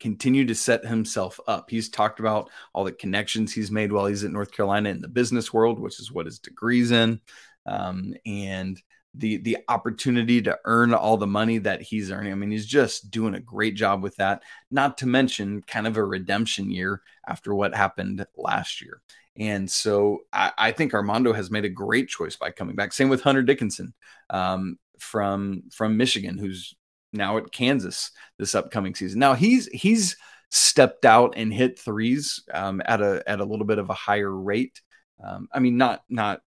continue 0.01 0.45
to 0.47 0.55
set 0.55 0.85
himself 0.85 1.39
up. 1.47 1.71
He's 1.71 1.89
talked 1.89 2.21
about 2.21 2.51
all 2.73 2.85
the 2.85 2.93
connections 2.93 3.53
he's 3.53 3.71
made 3.71 3.93
while 3.93 4.07
he's 4.07 4.25
at 4.25 4.31
North 4.31 4.53
Carolina 4.53 4.91
in 4.91 5.01
the 5.01 5.09
business 5.09 5.53
world, 5.53 5.79
which 5.79 6.01
is 6.01 6.13
what 6.13 6.27
his 6.27 6.39
degree's 6.39 6.91
in. 6.91 7.21
Um, 7.67 8.15
and 8.27 8.81
the 9.15 9.37
the 9.39 9.59
opportunity 9.69 10.43
to 10.43 10.59
earn 10.65 10.93
all 10.93 11.17
the 11.17 11.27
money 11.27 11.59
that 11.59 11.81
he's 11.81 12.11
earning. 12.11 12.33
I 12.33 12.35
mean, 12.35 12.51
he's 12.51 12.67
just 12.67 13.11
doing 13.11 13.35
a 13.35 13.41
great 13.41 13.77
job 13.77 14.03
with 14.03 14.17
that. 14.17 14.43
Not 14.71 14.99
to 14.99 15.07
mention 15.07 15.63
kind 15.63 15.87
of 15.87 15.97
a 15.97 16.05
redemption 16.05 16.71
year 16.71 17.01
after 17.27 17.55
what 17.55 17.75
happened 17.75 18.27
last 18.37 18.81
year. 18.81 19.01
And 19.37 19.71
so 19.71 20.21
I, 20.33 20.53
I 20.59 20.73
think 20.73 20.95
Armando 20.95 21.33
has 21.33 21.51
made 21.51 21.65
a 21.65 21.69
great 21.71 22.09
choice 22.09 22.37
by 22.37 22.51
coming 22.51 22.77
back. 22.77 22.93
Same 22.93 23.09
with 23.09 23.23
Hunter 23.23 23.43
Dickinson 23.43 23.95
um, 24.31 24.79
from 24.99 25.65
from 25.73 25.97
Michigan, 25.97 26.39
who's 26.39 26.75
now 27.15 27.37
at 27.39 27.53
Kansas 27.53 28.11
this 28.39 28.55
upcoming 28.55 28.95
season. 28.95 29.19
Now 29.21 29.35
he's 29.35 29.67
he's 29.67 30.17
stepped 30.51 31.05
out 31.05 31.35
and 31.37 31.53
hit 31.53 31.79
threes 31.79 32.43
um, 32.53 32.83
at 32.85 33.01
a 33.01 33.23
at 33.27 33.41
a 33.41 33.45
little 33.45 33.67
bit 33.67 33.79
of 33.79 33.91
a 33.91 33.95
higher 33.95 34.31
rate. 34.31 34.81
Um, 35.23 35.49
I 35.53 35.61
mean, 35.61 35.77
not 35.77 36.03
not 36.09 36.41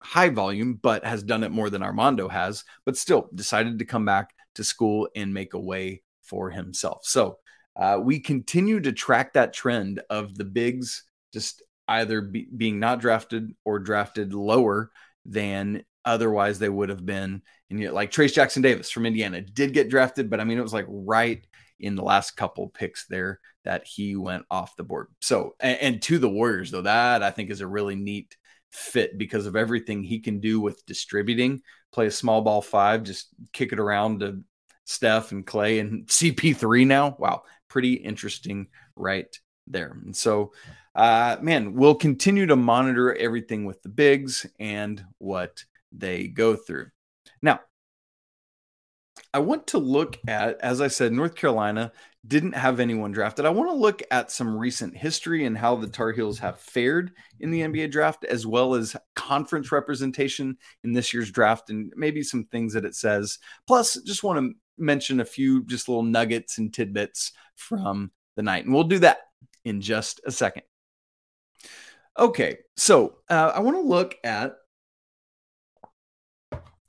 high 0.00 0.30
volume, 0.30 0.78
but 0.80 1.04
has 1.04 1.22
done 1.22 1.42
it 1.42 1.50
more 1.50 1.70
than 1.70 1.82
Armando 1.82 2.28
has, 2.28 2.64
but 2.84 2.96
still 2.96 3.28
decided 3.34 3.78
to 3.78 3.84
come 3.84 4.04
back 4.04 4.34
to 4.54 4.64
school 4.64 5.08
and 5.16 5.34
make 5.34 5.54
a 5.54 5.60
way 5.60 6.02
for 6.22 6.50
himself. 6.50 7.00
So 7.04 7.38
uh, 7.76 7.98
we 8.02 8.20
continue 8.20 8.80
to 8.80 8.92
track 8.92 9.32
that 9.34 9.52
trend 9.52 10.00
of 10.08 10.34
the 10.36 10.44
bigs 10.44 11.04
just 11.32 11.62
either 11.88 12.20
be, 12.20 12.48
being 12.56 12.78
not 12.78 13.00
drafted 13.00 13.52
or 13.64 13.78
drafted 13.78 14.32
lower 14.32 14.90
than 15.24 15.84
otherwise 16.06 16.58
they 16.58 16.68
would 16.68 16.88
have 16.88 17.04
been. 17.04 17.42
And 17.68 17.80
yet, 17.80 17.92
like 17.92 18.10
Trayce 18.10 18.32
Jackson 18.32 18.62
Davis 18.62 18.90
from 18.90 19.04
Indiana 19.04 19.42
did 19.42 19.74
get 19.74 19.90
drafted, 19.90 20.30
but 20.30 20.40
I 20.40 20.44
mean, 20.44 20.56
it 20.56 20.62
was 20.62 20.72
like 20.72 20.86
right 20.88 21.44
in 21.80 21.96
the 21.96 22.02
last 22.02 22.32
couple 22.32 22.68
picks 22.68 23.06
there 23.06 23.40
that 23.64 23.84
he 23.84 24.16
went 24.16 24.46
off 24.50 24.76
the 24.76 24.84
board. 24.84 25.08
So, 25.20 25.56
and, 25.60 25.78
and 25.80 26.02
to 26.02 26.18
the 26.18 26.28
Warriors, 26.28 26.70
though, 26.70 26.82
that 26.82 27.22
I 27.22 27.30
think 27.30 27.50
is 27.50 27.60
a 27.60 27.66
really 27.66 27.96
neat 27.96 28.36
fit 28.70 29.18
because 29.18 29.46
of 29.46 29.56
everything 29.56 30.02
he 30.02 30.20
can 30.20 30.40
do 30.40 30.60
with 30.60 30.86
distributing. 30.86 31.60
Play 31.92 32.06
a 32.06 32.10
small 32.10 32.42
ball 32.42 32.62
five, 32.62 33.02
just 33.02 33.28
kick 33.52 33.72
it 33.72 33.80
around 33.80 34.20
to 34.20 34.40
Steph 34.84 35.32
and 35.32 35.46
Clay 35.46 35.80
and 35.80 36.06
CP3 36.06 36.86
now. 36.86 37.16
Wow, 37.18 37.42
pretty 37.68 37.94
interesting 37.94 38.68
right 38.94 39.38
there. 39.66 39.98
And 40.04 40.16
so, 40.16 40.52
uh, 40.94 41.36
man, 41.40 41.74
we'll 41.74 41.94
continue 41.94 42.46
to 42.46 42.56
monitor 42.56 43.14
everything 43.14 43.64
with 43.64 43.82
the 43.82 43.88
bigs 43.88 44.46
and 44.58 45.04
what 45.18 45.64
they 45.92 46.28
go 46.28 46.56
through. 46.56 46.86
Now, 47.42 47.60
I 49.32 49.38
want 49.38 49.66
to 49.68 49.78
look 49.78 50.18
at, 50.28 50.60
as 50.60 50.80
I 50.80 50.88
said, 50.88 51.12
North 51.12 51.34
Carolina 51.34 51.92
didn't 52.26 52.54
have 52.54 52.80
anyone 52.80 53.12
drafted. 53.12 53.44
I 53.44 53.50
want 53.50 53.70
to 53.70 53.76
look 53.76 54.02
at 54.10 54.30
some 54.30 54.56
recent 54.56 54.96
history 54.96 55.44
and 55.44 55.56
how 55.56 55.76
the 55.76 55.86
Tar 55.86 56.12
Heels 56.12 56.38
have 56.38 56.58
fared 56.58 57.12
in 57.40 57.50
the 57.50 57.60
NBA 57.60 57.90
draft, 57.90 58.24
as 58.24 58.46
well 58.46 58.74
as 58.74 58.96
conference 59.14 59.70
representation 59.70 60.56
in 60.84 60.92
this 60.92 61.12
year's 61.12 61.30
draft, 61.30 61.70
and 61.70 61.92
maybe 61.96 62.22
some 62.22 62.44
things 62.44 62.72
that 62.72 62.84
it 62.84 62.94
says. 62.94 63.38
Plus, 63.66 64.00
just 64.02 64.22
want 64.22 64.38
to 64.38 64.54
mention 64.78 65.20
a 65.20 65.24
few 65.24 65.64
just 65.64 65.88
little 65.88 66.02
nuggets 66.02 66.58
and 66.58 66.72
tidbits 66.72 67.32
from 67.54 68.10
the 68.36 68.42
night. 68.42 68.64
And 68.64 68.74
we'll 68.74 68.84
do 68.84 68.98
that 69.00 69.18
in 69.64 69.80
just 69.80 70.20
a 70.26 70.30
second. 70.30 70.62
Okay, 72.18 72.58
so 72.76 73.18
uh, 73.28 73.52
I 73.54 73.60
want 73.60 73.76
to 73.76 73.82
look 73.82 74.16
at 74.24 74.56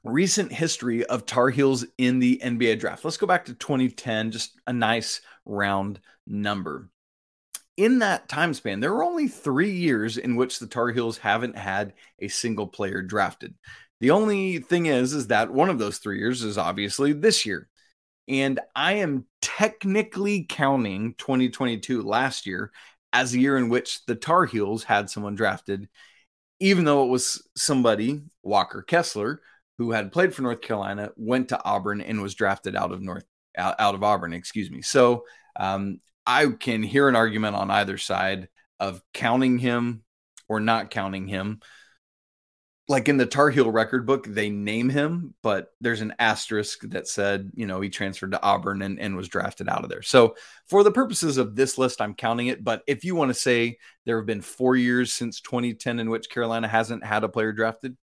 recent 0.04 0.52
history 0.52 1.06
of 1.06 1.26
Tar 1.26 1.50
Heels 1.50 1.86
in 1.98 2.20
the 2.20 2.40
NBA 2.44 2.80
draft. 2.80 3.04
Let's 3.04 3.18
go 3.18 3.28
back 3.28 3.46
to 3.46 3.54
2010, 3.54 4.32
just 4.32 4.60
a 4.68 4.74
nice 4.74 5.22
round 5.46 6.00
number. 6.26 6.90
In 7.76 8.00
that 8.00 8.28
time 8.28 8.54
span, 8.54 8.80
there 8.80 8.94
were 8.94 9.04
only 9.04 9.28
three 9.28 9.72
years 9.72 10.18
in 10.18 10.36
which 10.36 10.60
the 10.60 10.68
Tar 10.68 10.90
Heels 10.90 11.18
haven't 11.18 11.58
had 11.58 11.94
a 12.20 12.28
single 12.28 12.68
player 12.68 13.02
drafted. 13.02 13.54
The 14.00 14.12
only 14.12 14.60
thing 14.60 14.88
is, 14.88 15.14
is 15.14 15.28
that 15.28 15.52
one 15.52 15.70
of 15.70 15.80
those 15.80 15.98
three 15.98 16.20
years 16.20 16.44
is 16.44 16.58
obviously 16.58 17.14
this 17.14 17.46
year. 17.46 17.68
And 18.28 18.60
I 18.76 18.94
am 18.94 19.26
technically 19.42 20.46
counting 20.48 21.14
2022 21.18 22.02
last 22.02 22.46
year 22.46 22.72
as 23.14 23.34
a 23.34 23.40
year 23.40 23.58
in 23.58 23.70
which 23.70 24.06
the 24.06 24.16
Tar 24.16 24.46
Heels 24.46 24.84
had 24.84 25.10
someone 25.10 25.36
drafted, 25.36 25.88
even 26.60 26.84
though 26.84 27.06
it 27.06 27.10
was 27.10 27.48
somebody, 27.56 28.22
Walker 28.44 28.82
Kessler, 28.82 29.42
who 29.78 29.92
had 29.92 30.12
played 30.12 30.34
for 30.34 30.42
North 30.42 30.62
Carolina, 30.62 31.12
went 31.16 31.50
to 31.50 31.64
Auburn 31.64 32.02
and 32.02 32.22
was 32.22 32.36
drafted 32.36 32.76
out 32.76 32.92
of 32.92 33.02
North 33.02 33.26
out, 33.58 33.96
of 33.96 34.04
Auburn, 34.04 34.34
excuse 34.34 34.70
me. 34.70 34.82
So 34.82 35.26
um, 35.60 36.00
I 36.26 36.48
can 36.48 36.84
hear 36.84 37.10
an 37.10 37.16
argument 37.16 37.56
on 37.56 37.72
either 37.72 37.98
side 37.98 38.50
of 38.80 39.02
counting 39.14 39.58
him 39.58 40.04
or 40.48 40.60
not 40.60 40.92
counting 40.92 41.28
him. 41.28 41.60
Like 42.90 43.10
in 43.10 43.18
the 43.18 43.26
Tar 43.26 43.50
Heel 43.50 43.70
record 43.70 44.06
book, 44.06 44.26
they 44.26 44.50
name 44.50 44.88
him, 44.88 45.34
but 45.44 45.68
there's 45.82 46.00
an 46.00 46.14
asterisk 46.20 46.84
that 46.90 47.06
said, 47.06 47.52
you 47.54 47.66
know, 47.66 47.82
he 47.82 47.90
transferred 47.90 48.32
to 48.32 48.42
Auburn 48.42 48.82
and, 48.82 48.98
and 48.98 49.18
was 49.18 49.28
drafted 49.28 49.68
out 49.68 49.84
of 49.84 49.90
there. 49.90 50.02
So, 50.02 50.36
for 50.68 50.84
the 50.84 50.92
purposes 50.92 51.38
of 51.38 51.54
this 51.54 51.78
list, 51.78 52.00
I'm 52.00 52.14
counting 52.14 52.48
it. 52.48 52.64
But 52.64 52.84
if 52.88 53.04
you 53.04 53.14
want 53.14 53.28
to 53.28 53.34
say 53.34 53.78
there 54.06 54.16
have 54.16 54.26
been 54.26 54.40
four 54.40 54.78
years 54.78 55.12
since 55.12 55.42
2010 55.42 56.00
in 56.00 56.10
which 56.10 56.30
Carolina 56.30 56.70
hasn't 56.70 57.04
had 57.04 57.26
a 57.26 57.30
player 57.30 57.52
drafted, 57.52 57.98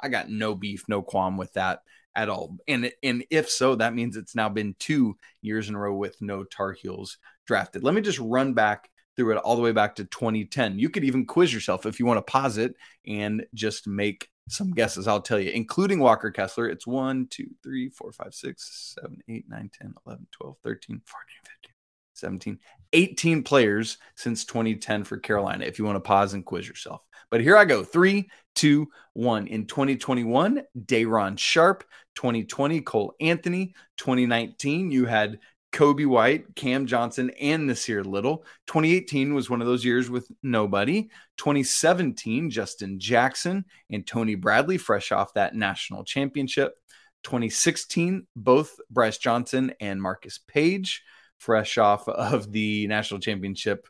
I 0.00 0.08
got 0.08 0.30
no 0.30 0.54
beef, 0.54 0.84
no 0.88 1.02
qualm 1.02 1.36
with 1.36 1.52
that 1.54 1.80
at 2.14 2.28
all. 2.28 2.56
And 2.66 2.90
and 3.02 3.24
if 3.30 3.50
so, 3.50 3.74
that 3.76 3.94
means 3.94 4.16
it's 4.16 4.34
now 4.34 4.48
been 4.48 4.74
two 4.78 5.16
years 5.42 5.68
in 5.68 5.74
a 5.74 5.78
row 5.78 5.94
with 5.94 6.16
no 6.20 6.44
Tar 6.44 6.72
Heels 6.72 7.18
drafted. 7.46 7.84
Let 7.84 7.94
me 7.94 8.00
just 8.00 8.18
run 8.18 8.54
back 8.54 8.90
through 9.16 9.32
it 9.32 9.38
all 9.38 9.56
the 9.56 9.62
way 9.62 9.72
back 9.72 9.94
to 9.96 10.04
2010. 10.04 10.78
You 10.78 10.90
could 10.90 11.04
even 11.04 11.26
quiz 11.26 11.52
yourself 11.52 11.86
if 11.86 11.98
you 11.98 12.06
want 12.06 12.18
to 12.18 12.30
pause 12.30 12.58
it 12.58 12.74
and 13.06 13.46
just 13.54 13.86
make 13.86 14.28
some 14.48 14.72
guesses. 14.72 15.08
I'll 15.08 15.22
tell 15.22 15.40
you, 15.40 15.50
including 15.50 16.00
Walker 16.00 16.30
Kessler, 16.30 16.68
it's 16.68 16.86
1, 16.86 17.28
2, 17.30 17.46
3, 17.62 17.88
4, 17.90 18.12
5, 18.12 18.34
6, 18.34 18.96
7, 19.00 19.22
8, 19.28 19.44
9, 19.48 19.70
10, 19.80 19.94
11, 20.06 20.26
12, 20.32 20.56
13, 20.62 21.00
14, 21.04 21.26
15, 21.62 21.75
17, 22.18 22.58
18 22.92 23.42
players 23.42 23.98
since 24.14 24.44
2010 24.44 25.04
for 25.04 25.18
Carolina. 25.18 25.64
If 25.64 25.78
you 25.78 25.84
want 25.84 25.96
to 25.96 26.00
pause 26.00 26.34
and 26.34 26.44
quiz 26.44 26.68
yourself. 26.68 27.02
But 27.30 27.40
here 27.40 27.56
I 27.56 27.64
go. 27.64 27.82
Three, 27.82 28.30
two, 28.54 28.88
one. 29.14 29.46
In 29.46 29.66
2021, 29.66 30.62
Day'Ron 30.84 31.36
Sharpe. 31.36 31.84
2020, 32.14 32.80
Cole 32.80 33.14
Anthony. 33.20 33.74
2019, 33.98 34.90
you 34.90 35.04
had 35.04 35.38
Coby 35.72 36.06
White, 36.06 36.54
Cam 36.54 36.86
Johnson, 36.86 37.30
and 37.38 37.68
Nassir 37.68 38.04
Little. 38.04 38.44
2018 38.66 39.34
was 39.34 39.50
one 39.50 39.60
of 39.60 39.66
those 39.66 39.84
years 39.84 40.08
with 40.08 40.30
nobody. 40.42 41.02
2017, 41.36 42.48
Justin 42.48 42.98
Jackson 42.98 43.64
and 43.90 44.06
Tony 44.06 44.36
Bradley, 44.36 44.78
fresh 44.78 45.12
off 45.12 45.34
that 45.34 45.54
national 45.54 46.04
championship. 46.04 46.76
2016, 47.24 48.26
both 48.36 48.78
Brice 48.88 49.18
Johnson 49.18 49.74
and 49.80 50.00
Marcus 50.00 50.38
Paige, 50.48 51.02
fresh 51.38 51.78
off 51.78 52.08
of 52.08 52.52
the 52.52 52.86
national 52.86 53.20
championship. 53.20 53.86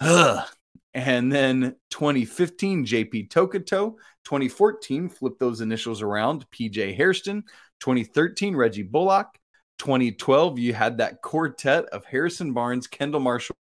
Ugh, 0.00 0.46
and 0.94 1.32
then 1.32 1.76
2015, 1.90 2.84
JP 2.84 3.28
Tokoto. 3.30 3.94
2014, 4.24 5.08
flip 5.08 5.34
those 5.38 5.60
initials 5.60 6.02
around, 6.02 6.46
PJ 6.50 6.96
Hairston. 6.96 7.42
2013, 7.80 8.54
Reggie 8.54 8.82
Bullock. 8.82 9.38
2012, 9.78 10.58
you 10.58 10.74
had 10.74 10.98
that 10.98 11.22
quartet 11.22 11.86
of 11.86 12.04
Harrison 12.04 12.52
Barnes, 12.52 12.86
Kendall 12.86 13.20
Marshall, 13.20 13.56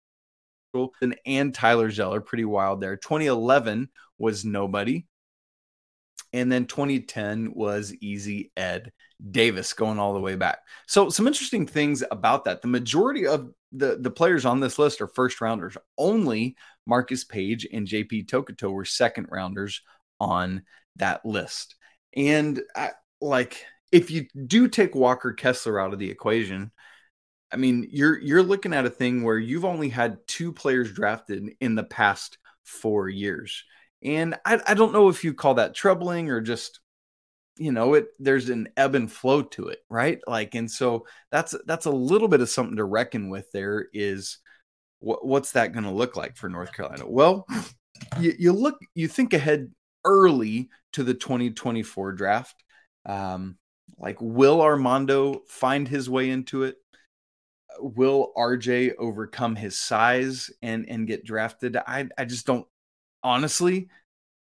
and 1.27 1.55
Tyler 1.55 1.91
Zeller. 1.91 2.21
Pretty 2.21 2.45
wild 2.45 2.81
there. 2.81 2.97
2011 2.97 3.89
was 4.19 4.45
nobody. 4.45 5.07
And 6.33 6.51
then 6.51 6.67
2010 6.67 7.53
was 7.55 7.95
Easy 8.01 8.51
Ed 8.57 8.93
Davis 9.31 9.73
going 9.73 9.99
all 9.99 10.15
the 10.15 10.21
way 10.21 10.37
back. 10.37 10.61
So, 10.87 11.09
some 11.09 11.27
interesting 11.27 11.67
things 11.67 12.05
about 12.11 12.45
that. 12.45 12.63
The 12.63 12.69
majority 12.69 13.27
of 13.27 13.53
the, 13.73 13.99
the 14.01 14.11
players 14.11 14.45
on 14.45 14.61
this 14.61 14.79
list 14.79 15.01
are 15.01 15.09
first 15.09 15.41
rounders. 15.41 15.77
Only 15.97 16.57
Marcus 16.87 17.25
Paige 17.25 17.67
and 17.73 17.87
JP 17.87 18.27
Tokoto 18.27 18.73
were 18.73 18.85
second 18.85 19.27
rounders 19.31 19.83
on 20.21 20.63
that 20.97 21.25
list. 21.27 21.75
And 22.17 22.63
I, 22.77 22.91
like, 23.21 23.65
if 23.93 24.11
you 24.11 24.27
do 24.47 24.69
take 24.69 24.95
Walker 24.95 25.33
Kessler 25.33 25.81
out 25.81 25.93
of 25.93 25.99
the 25.99 26.11
equation, 26.11 26.71
I 27.51 27.57
mean, 27.57 27.89
you're 27.91 28.19
you're 28.19 28.43
looking 28.43 28.75
at 28.75 28.87
a 28.87 28.91
thing 28.91 29.23
where 29.23 29.39
you've 29.39 29.65
only 29.65 29.89
had 29.89 30.19
two 30.27 30.53
players 30.53 30.93
drafted 30.93 31.51
in 31.61 31.75
the 31.75 31.85
past 31.85 32.39
four 32.65 33.09
years. 33.09 33.65
And 34.03 34.37
I, 34.45 34.61
I 34.67 34.75
don't 34.75 34.93
know 34.93 35.09
if 35.09 35.25
you 35.25 35.35
call 35.35 35.55
that 35.55 35.75
troubling 35.75 36.31
or 36.31 36.41
just 36.41 36.81
you 37.59 37.73
know 37.73 37.95
it 37.95 38.09
there's 38.19 38.49
an 38.49 38.69
ebb 38.77 38.95
and 38.95 39.11
flow 39.11 39.43
to 39.43 39.69
it 39.69 39.81
right? 39.91 40.21
Like 40.27 40.55
and 40.55 40.71
so 40.71 41.07
that's 41.31 41.55
that's 41.67 41.87
a 41.87 41.91
little 41.91 42.29
bit 42.29 42.41
of 42.41 42.49
something 42.49 42.77
to 42.77 42.85
reckon 42.85 43.29
with 43.29 43.51
there 43.53 43.87
is 43.93 44.39
what, 45.01 45.25
what's 45.25 45.53
that 45.53 45.73
going 45.73 45.85
to 45.85 45.91
look 45.91 46.17
like 46.17 46.37
for 46.37 46.49
north 46.49 46.73
carolina? 46.73 47.05
Well 47.07 47.47
you, 48.21 48.35
you 48.39 48.53
look 48.53 48.79
you 48.95 49.09
think 49.09 49.35
ahead 49.35 49.71
early 50.05 50.69
to 50.93 51.03
the 51.03 51.15
2024 51.15 52.13
draft. 52.13 52.65
Um 53.07 53.59
like 53.99 54.19
will 54.21 54.61
armando 54.61 55.43
find 55.49 55.89
his 55.89 56.09
way 56.09 56.31
into 56.31 56.63
it? 56.63 56.77
Will 57.81 58.33
rj 58.37 58.93
overcome 58.99 59.57
his 59.57 59.79
size 59.79 60.51
and 60.63 60.89
and 60.89 61.07
get 61.07 61.25
drafted? 61.25 61.77
I 61.77 62.09
i 62.17 62.25
just 62.25 62.47
don't 62.47 62.67
honestly 63.23 63.89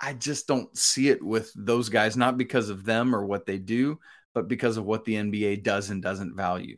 I 0.00 0.12
just 0.12 0.46
don't 0.46 0.76
see 0.76 1.08
it 1.08 1.22
with 1.22 1.50
those 1.54 1.88
guys, 1.88 2.16
not 2.16 2.36
because 2.36 2.68
of 2.68 2.84
them 2.84 3.14
or 3.14 3.24
what 3.24 3.46
they 3.46 3.58
do, 3.58 3.98
but 4.34 4.48
because 4.48 4.76
of 4.76 4.84
what 4.84 5.04
the 5.04 5.14
NBA 5.14 5.62
does 5.62 5.90
and 5.90 6.02
doesn't 6.02 6.36
value. 6.36 6.76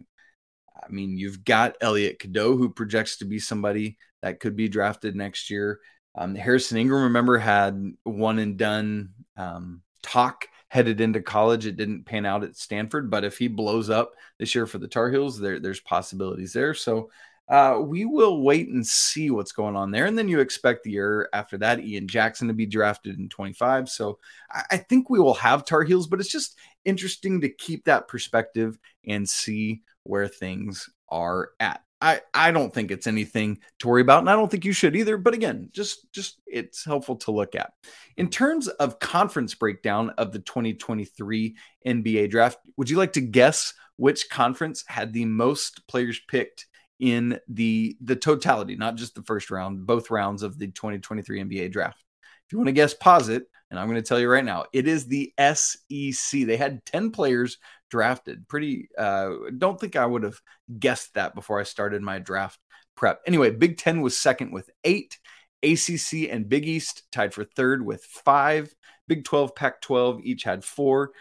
I 0.77 0.91
mean, 0.91 1.19
you've 1.19 1.45
got 1.45 1.77
Elliot 1.81 2.21
Cadeau, 2.21 2.57
who 2.57 2.69
projects 2.69 3.19
to 3.19 3.25
be 3.25 3.39
somebody 3.41 3.99
that 4.23 4.41
could 4.41 4.55
be 4.55 4.69
drafted 4.69 5.17
next 5.17 5.51
year. 5.51 5.81
Um, 6.15 6.35
Harrison 6.35 6.79
Ingram, 6.79 7.05
remember, 7.05 7.39
had 7.39 7.93
one 8.05 8.39
and 8.39 8.57
done 8.57 9.11
um, 9.37 9.83
talk 10.03 10.49
headed 10.69 11.01
into 11.01 11.21
college. 11.21 11.67
It 11.67 11.77
didn't 11.77 12.05
pan 12.05 12.27
out 12.27 12.45
at 12.45 12.57
Stanford, 12.57 13.11
but 13.11 13.25
if 13.25 13.39
he 13.39 13.49
blows 13.49 13.91
up 13.91 14.13
this 14.39 14.55
year 14.55 14.67
for 14.67 14.79
the 14.79 14.89
Tar 14.89 15.11
Heels, 15.11 15.39
there, 15.39 15.59
there's 15.59 15.81
possibilities 15.81 16.53
there. 16.53 16.75
So 16.75 17.11
uh, 17.49 17.81
we 17.83 18.05
will 18.05 18.43
wait 18.43 18.69
and 18.69 18.87
see 18.87 19.31
what's 19.31 19.53
going 19.53 19.75
on 19.75 19.91
there. 19.91 20.05
And 20.05 20.19
then 20.19 20.29
you 20.29 20.41
expect 20.41 20.85
the 20.85 20.91
year 20.91 21.29
after 21.33 21.57
that, 21.59 21.81
Ian 21.81 22.07
Jackson 22.07 22.49
to 22.49 22.55
be 22.55 22.67
drafted 22.67 23.19
in 23.19 23.29
25. 23.29 23.89
So 23.89 24.19
I, 24.51 24.63
I 24.73 24.77
think 24.77 25.09
we 25.09 25.19
will 25.19 25.35
have 25.35 25.65
Tar 25.65 25.83
Heels, 25.83 26.07
but 26.07 26.21
it's 26.21 26.29
just 26.29 26.59
interesting 26.85 27.41
to 27.41 27.49
keep 27.49 27.85
that 27.85 28.09
perspective 28.09 28.79
and 29.07 29.29
see 29.29 29.83
where 30.03 30.29
things 30.29 30.91
are 31.09 31.51
at. 31.59 31.83
I, 32.01 32.21
I 32.33 32.53
don't 32.53 32.73
think 32.73 32.91
it's 32.91 33.09
anything 33.09 33.59
to 33.81 33.89
worry 33.89 34.03
about, 34.03 34.21
and 34.21 34.31
I 34.31 34.35
don't 34.35 34.49
think 34.49 34.65
you 34.65 34.73
should 34.73 34.95
either. 34.95 35.17
But 35.17 35.35
again, 35.35 35.69
just 35.73 36.13
just 36.13 36.39
it's 36.47 36.85
helpful 36.85 37.17
to 37.17 37.33
look 37.33 37.57
at. 37.57 37.73
In 38.17 38.29
terms 38.31 38.69
of 38.69 39.01
conference 39.01 39.55
breakdown 39.55 40.11
of 40.11 40.31
the 40.31 40.39
2023 40.39 41.57
NBA 41.85 42.31
draft, 42.31 42.59
would 42.77 42.89
you 42.89 42.99
like 42.99 43.15
to 43.15 43.21
guess 43.21 43.75
which 43.97 44.31
conference 44.31 44.85
had 44.87 45.13
the 45.13 45.25
most 45.25 45.89
players 45.89 46.21
picked 46.29 46.68
in 46.99 47.39
the 47.49 47.97
the 48.01 48.17
totality, 48.17 48.77
not 48.77 48.97
just 48.97 49.15
the 49.15 49.23
first 49.23 49.51
round, 49.51 49.87
both 49.87 50.11
rounds 50.11 50.43
of 50.43 50.59
the 50.59 50.69
2023 50.69 51.43
NBA 51.45 51.73
draft? 51.73 52.03
If 52.47 52.53
you 52.53 52.59
want 52.59 52.69
to 52.69 52.73
guess, 52.73 52.95
pause 52.95 53.29
it, 53.29 53.45
and 53.71 53.79
I'm 53.79 53.89
going 53.89 54.03
to 54.03 54.07
tell 54.07 54.19
you 54.19 54.29
right 54.29 54.45
now, 54.45 54.65
it 54.73 54.89
is 54.89 55.07
the 55.07 55.33
SEC. 55.39 56.47
They 56.47 56.57
had 56.57 56.85
10 56.87 57.11
players 57.11 57.59
drafted. 57.91 58.49
Pretty, 58.49 58.89
uh, 58.97 59.31
don't 59.59 59.79
think 59.79 59.97
I 59.97 60.07
would 60.07 60.23
have 60.23 60.41
guessed 60.79 61.15
that 61.15 61.35
before 61.35 61.61
I 61.61 61.65
started 61.65 62.03
my 62.03 62.19
draft 62.19 62.59
prep. 62.97 63.21
Anyway, 63.27 63.51
Big 63.51 63.77
Ten 63.77 64.01
was 64.01 64.17
second 64.17 64.53
with 64.53 64.71
eight. 64.85 65.19
ACC 65.63 66.31
and 66.31 66.49
Big 66.49 66.67
East 66.67 67.03
tied 67.11 67.35
for 67.35 67.45
third 67.45 67.85
with 67.85 68.05
five. 68.05 68.73
Big 69.09 69.25
12, 69.25 69.55
Pac 69.55 69.81
12 69.81 70.21
each 70.23 70.45
had 70.45 70.65
four. 70.65 71.13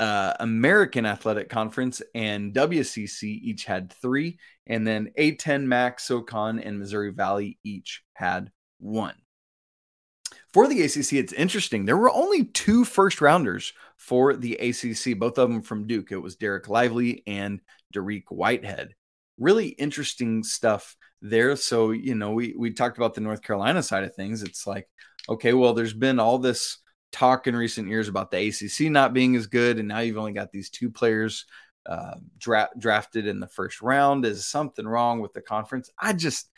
Uh, 0.00 0.34
American 0.38 1.04
Athletic 1.06 1.48
Conference 1.48 2.00
and 2.14 2.54
WCC 2.54 3.24
each 3.24 3.64
had 3.64 3.92
three. 3.92 4.38
And 4.66 4.86
then 4.86 5.10
A10, 5.18 5.64
MAC, 5.64 5.98
SOCON, 5.98 6.60
and 6.60 6.78
Missouri 6.78 7.10
Valley 7.10 7.58
each 7.64 8.02
had 8.14 8.50
one. 8.78 9.14
For 10.52 10.66
the 10.66 10.82
ACC, 10.82 11.14
it's 11.14 11.32
interesting. 11.32 11.84
There 11.84 11.96
were 11.96 12.12
only 12.12 12.44
two 12.44 12.84
first 12.84 13.20
rounders 13.20 13.72
for 13.96 14.34
the 14.34 14.54
ACC, 14.54 15.18
both 15.18 15.38
of 15.38 15.50
them 15.50 15.62
from 15.62 15.86
Duke. 15.86 16.12
It 16.12 16.18
was 16.18 16.36
Dereck 16.36 16.68
Lively 16.68 17.22
and 17.26 17.60
Dariq 17.94 18.24
Whitehead. 18.28 18.94
Really 19.38 19.68
interesting 19.68 20.42
stuff 20.42 20.96
there. 21.20 21.56
So, 21.56 21.90
you 21.90 22.14
know, 22.14 22.32
we, 22.32 22.54
we 22.56 22.72
talked 22.72 22.98
about 22.98 23.14
the 23.14 23.20
North 23.20 23.42
Carolina 23.42 23.82
side 23.82 24.04
of 24.04 24.14
things. 24.14 24.42
It's 24.42 24.66
like, 24.66 24.88
okay, 25.28 25.52
well, 25.52 25.74
there's 25.74 25.94
been 25.94 26.18
all 26.18 26.38
this 26.38 26.78
talk 27.12 27.46
in 27.46 27.56
recent 27.56 27.88
years 27.88 28.08
about 28.08 28.30
the 28.30 28.48
ACC 28.48 28.90
not 28.90 29.12
being 29.12 29.36
as 29.36 29.46
good. 29.46 29.78
And 29.78 29.88
now 29.88 30.00
you've 30.00 30.18
only 30.18 30.32
got 30.32 30.52
these 30.52 30.70
two 30.70 30.90
players 30.90 31.46
uh, 31.86 32.16
dra- 32.38 32.70
drafted 32.78 33.26
in 33.26 33.40
the 33.40 33.46
first 33.46 33.80
round. 33.80 34.24
Is 34.24 34.46
something 34.46 34.86
wrong 34.86 35.20
with 35.20 35.32
the 35.32 35.40
conference? 35.40 35.90
I 35.98 36.12
just, 36.12 36.50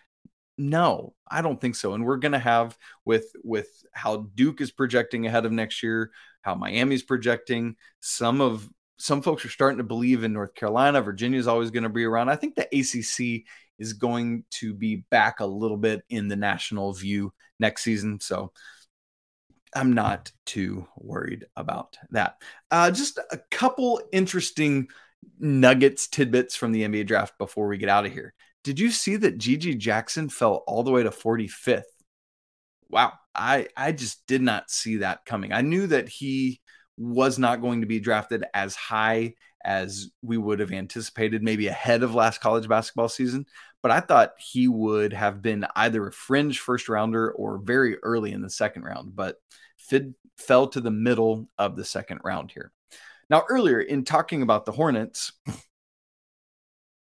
no, 0.58 1.14
I 1.28 1.42
don't 1.42 1.60
think 1.60 1.76
so. 1.76 1.94
And 1.94 2.04
we're 2.04 2.16
going 2.16 2.32
to 2.32 2.38
have 2.38 2.76
with 3.04 3.26
with 3.44 3.68
how 3.92 4.28
Duke 4.34 4.60
is 4.60 4.70
projecting 4.70 5.26
ahead 5.26 5.46
of 5.46 5.52
next 5.52 5.82
year, 5.82 6.10
how 6.42 6.54
Miami's 6.54 7.02
projecting. 7.02 7.76
Some 8.00 8.40
of 8.40 8.68
some 8.98 9.22
folks 9.22 9.44
are 9.46 9.50
starting 9.50 9.78
to 9.78 9.84
believe 9.84 10.24
in 10.24 10.32
North 10.34 10.54
Carolina. 10.54 11.00
Virginia 11.00 11.38
is 11.38 11.46
always 11.46 11.70
going 11.70 11.84
to 11.84 11.88
be 11.88 12.04
around. 12.04 12.28
I 12.28 12.36
think 12.36 12.54
the 12.54 12.66
ACC 12.66 13.44
is 13.78 13.94
going 13.94 14.44
to 14.50 14.74
be 14.74 14.96
back 15.10 15.40
a 15.40 15.46
little 15.46 15.78
bit 15.78 16.02
in 16.10 16.28
the 16.28 16.36
national 16.36 16.92
view 16.92 17.32
next 17.58 17.82
season. 17.82 18.20
So 18.20 18.52
I'm 19.74 19.92
not 19.92 20.32
too 20.46 20.86
worried 20.96 21.46
about 21.56 21.96
that. 22.10 22.36
Uh, 22.70 22.90
just 22.90 23.18
a 23.18 23.38
couple 23.50 24.00
interesting 24.12 24.88
nuggets, 25.38 26.08
tidbits 26.08 26.56
from 26.56 26.72
the 26.72 26.82
NBA 26.82 27.06
draft 27.06 27.38
before 27.38 27.68
we 27.68 27.78
get 27.78 27.88
out 27.88 28.06
of 28.06 28.12
here. 28.12 28.34
Did 28.64 28.78
you 28.78 28.90
see 28.90 29.16
that 29.16 29.38
GG 29.38 29.78
Jackson 29.78 30.28
fell 30.28 30.62
all 30.66 30.82
the 30.82 30.90
way 30.90 31.02
to 31.02 31.10
45th? 31.10 31.82
Wow, 32.88 33.12
I 33.34 33.68
I 33.76 33.92
just 33.92 34.26
did 34.26 34.42
not 34.42 34.70
see 34.70 34.98
that 34.98 35.24
coming. 35.24 35.52
I 35.52 35.60
knew 35.62 35.86
that 35.86 36.08
he 36.08 36.60
was 36.96 37.38
not 37.38 37.62
going 37.62 37.80
to 37.80 37.86
be 37.86 38.00
drafted 38.00 38.44
as 38.52 38.74
high 38.74 39.34
as 39.64 40.10
we 40.22 40.36
would 40.36 40.60
have 40.60 40.72
anticipated, 40.72 41.42
maybe 41.42 41.68
ahead 41.68 42.02
of 42.02 42.14
last 42.14 42.40
college 42.40 42.68
basketball 42.68 43.08
season. 43.08 43.46
But 43.82 43.92
I 43.92 44.00
thought 44.00 44.34
he 44.38 44.68
would 44.68 45.12
have 45.12 45.40
been 45.40 45.66
either 45.74 46.06
a 46.06 46.12
fringe 46.12 46.60
first 46.60 46.88
rounder 46.88 47.32
or 47.32 47.58
very 47.58 47.96
early 48.02 48.32
in 48.32 48.42
the 48.42 48.50
second 48.50 48.82
round. 48.82 49.16
But 49.16 49.36
Fid 49.78 50.14
fell 50.36 50.68
to 50.68 50.80
the 50.80 50.90
middle 50.90 51.48
of 51.58 51.76
the 51.76 51.84
second 51.84 52.20
round 52.24 52.50
here. 52.50 52.72
Now, 53.30 53.44
earlier 53.48 53.80
in 53.80 54.04
talking 54.04 54.42
about 54.42 54.66
the 54.66 54.72
Hornets, 54.72 55.32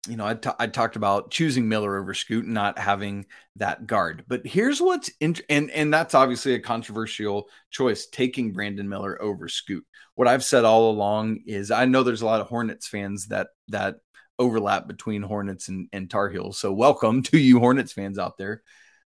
you 0.07 0.15
know, 0.15 0.25
I, 0.25 0.35
t- 0.35 0.49
I 0.57 0.67
talked 0.67 0.95
about 0.95 1.31
choosing 1.31 1.67
Miller 1.67 1.97
over 1.97 2.13
Scoot, 2.13 2.45
and 2.45 2.53
not 2.53 2.79
having 2.79 3.25
that 3.57 3.85
guard. 3.85 4.23
But 4.27 4.45
here's 4.45 4.81
what's 4.81 5.11
in, 5.19 5.35
and 5.49 5.69
and 5.71 5.93
that's 5.93 6.15
obviously 6.15 6.53
a 6.53 6.59
controversial 6.59 7.49
choice, 7.69 8.07
taking 8.07 8.53
Brandon 8.53 8.87
Miller 8.87 9.21
over 9.21 9.49
Scoot. 9.49 9.85
What 10.15 10.27
I've 10.27 10.43
said 10.43 10.65
all 10.65 10.91
along 10.91 11.41
is 11.45 11.69
I 11.71 11.85
know 11.85 12.03
there's 12.03 12.21
a 12.21 12.25
lot 12.25 12.41
of 12.41 12.47
Hornets 12.47 12.87
fans 12.87 13.27
that 13.27 13.47
that 13.67 13.97
overlap 14.39 14.88
between 14.88 15.21
Hornets 15.21 15.67
and, 15.67 15.88
and 15.93 16.10
Tar 16.10 16.30
Heels. 16.30 16.58
So 16.58 16.73
welcome 16.73 17.21
to 17.23 17.38
you 17.38 17.60
Hornets 17.60 17.93
fans 17.93 18.17
out 18.17 18.38
there. 18.38 18.63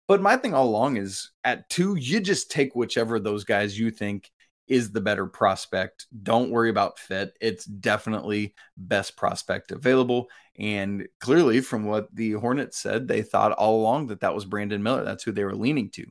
But 0.07 0.21
my 0.21 0.35
thing 0.35 0.53
all 0.53 0.67
along 0.67 0.97
is 0.97 1.31
at 1.43 1.69
two, 1.69 1.95
you 1.95 2.19
just 2.19 2.51
take 2.51 2.75
whichever 2.75 3.15
of 3.15 3.23
those 3.23 3.45
guys 3.45 3.79
you 3.79 3.89
think 3.89 4.29
is 4.67 4.91
the 4.91 5.01
better 5.01 5.25
prospect. 5.25 6.07
Don't 6.23 6.51
worry 6.51 6.69
about 6.69 6.99
fit. 6.99 7.33
It's 7.41 7.65
definitely 7.65 8.53
best 8.77 9.15
prospect 9.15 9.71
available. 9.71 10.29
And 10.57 11.07
clearly, 11.19 11.61
from 11.61 11.85
what 11.85 12.13
the 12.13 12.33
Hornets 12.33 12.77
said, 12.77 13.07
they 13.07 13.21
thought 13.21 13.51
all 13.53 13.79
along 13.79 14.07
that 14.07 14.21
that 14.21 14.35
was 14.35 14.45
Brandon 14.45 14.83
Miller. 14.83 15.03
That's 15.03 15.23
who 15.23 15.31
they 15.31 15.43
were 15.43 15.55
leaning 15.55 15.89
to. 15.91 16.05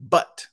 But 0.00 0.46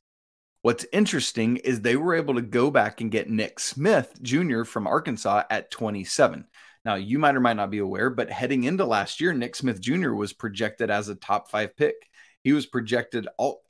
what's 0.61 0.85
interesting 0.93 1.57
is 1.57 1.81
they 1.81 1.97
were 1.97 2.15
able 2.15 2.35
to 2.35 2.41
go 2.41 2.71
back 2.71 3.01
and 3.01 3.11
get 3.11 3.29
Nick 3.29 3.59
Smith 3.59 4.17
Jr. 4.21 4.63
from 4.63 4.87
Arkansas 4.87 5.43
at 5.49 5.69
27. 5.69 6.45
Now, 6.85 6.95
you 6.95 7.17
might 7.17 7.35
or 7.35 7.39
might 7.39 7.55
not 7.55 7.71
be 7.71 7.77
aware, 7.77 8.09
but 8.09 8.29
heading 8.29 8.65
into 8.65 8.85
last 8.85 9.21
year, 9.21 9.33
Nick 9.33 9.55
Smith 9.55 9.79
Jr. 9.79 10.11
was 10.13 10.33
projected 10.33 10.89
as 10.89 11.07
a 11.07 11.15
top 11.15 11.49
five 11.49 11.75
pick 11.77 11.95
he 12.43 12.53
was 12.53 12.65
projected 12.65 13.27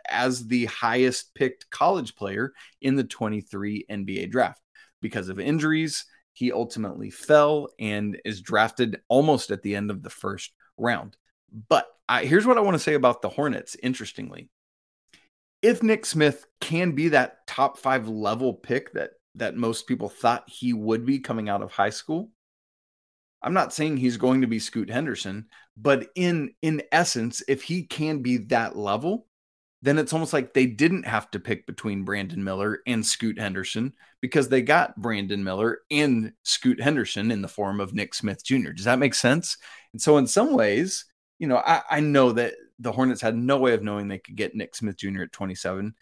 as 0.09 0.47
the 0.47 0.65
highest 0.65 1.35
picked 1.35 1.69
college 1.69 2.15
player 2.15 2.53
in 2.81 2.95
the 2.95 3.03
23 3.03 3.85
NBA 3.89 4.31
draft. 4.31 4.61
Because 5.01 5.29
of 5.29 5.39
injuries, 5.39 6.05
he 6.33 6.51
ultimately 6.51 7.11
fell 7.11 7.69
and 7.79 8.19
is 8.25 8.41
drafted 8.41 9.01
almost 9.07 9.51
at 9.51 9.61
the 9.61 9.75
end 9.75 9.91
of 9.91 10.01
the 10.01 10.09
first 10.09 10.53
round. 10.77 11.15
But 11.69 11.85
I, 12.09 12.25
here's 12.25 12.47
what 12.47 12.57
I 12.57 12.61
want 12.61 12.75
to 12.75 12.83
say 12.83 12.95
about 12.95 13.21
the 13.21 13.29
Hornets, 13.29 13.75
interestingly. 13.83 14.49
If 15.61 15.83
Nick 15.83 16.05
Smith 16.05 16.45
can 16.59 16.93
be 16.93 17.09
that 17.09 17.45
top 17.47 17.77
five 17.77 18.07
level 18.07 18.53
pick 18.53 18.93
that 18.93 19.11
that 19.35 19.55
most 19.55 19.87
people 19.87 20.09
thought 20.09 20.43
he 20.47 20.73
would 20.73 21.05
be 21.05 21.17
coming 21.17 21.49
out 21.49 21.63
of 21.63 21.71
high 21.71 21.89
school, 21.89 22.29
I'm 23.43 23.53
not 23.53 23.73
saying 23.73 23.97
he's 23.97 24.17
going 24.17 24.41
to 24.41 24.47
be 24.47 24.59
Scoot 24.59 24.89
Henderson, 24.89 25.47
but 25.75 26.07
in 26.15 26.53
in 26.61 26.83
essence, 26.91 27.43
if 27.47 27.63
he 27.63 27.83
can 27.83 28.19
be 28.19 28.37
that 28.37 28.77
level, 28.77 29.27
then 29.81 29.99
it's 29.99 30.13
almost 30.13 30.31
like 30.31 30.53
they 30.53 30.65
didn't 30.65 31.05
have 31.05 31.29
to 31.31 31.39
pick 31.39 31.67
between 31.67 32.05
Brandon 32.05 32.41
Miller 32.41 32.79
and 32.87 33.05
Scoot 33.05 33.37
Henderson 33.37 33.93
because 34.21 34.47
they 34.47 34.61
got 34.61 34.95
Brandon 34.95 35.43
Miller 35.43 35.81
and 35.91 36.31
Scoot 36.43 36.81
Henderson 36.81 37.31
in 37.31 37.41
the 37.41 37.49
form 37.49 37.81
of 37.81 37.93
Nick 37.93 38.13
Smith 38.13 38.45
Jr. 38.45 38.71
Does 38.71 38.85
that 38.85 38.99
make 38.99 39.13
sense? 39.13 39.57
And 39.91 40.01
so, 40.01 40.17
in 40.17 40.25
some 40.25 40.53
ways, 40.53 41.05
you 41.37 41.47
know, 41.47 41.57
I, 41.57 41.81
I 41.89 41.99
know 41.99 42.31
that 42.31 42.53
the 42.79 42.93
Hornets 42.93 43.21
had 43.21 43.35
no 43.35 43.57
way 43.57 43.73
of 43.73 43.83
knowing 43.83 44.07
they 44.07 44.19
could 44.19 44.37
get 44.37 44.55
Nick 44.55 44.73
Smith 44.73 44.97
Jr. 44.97 45.23
at 45.23 45.33
27, 45.33 45.93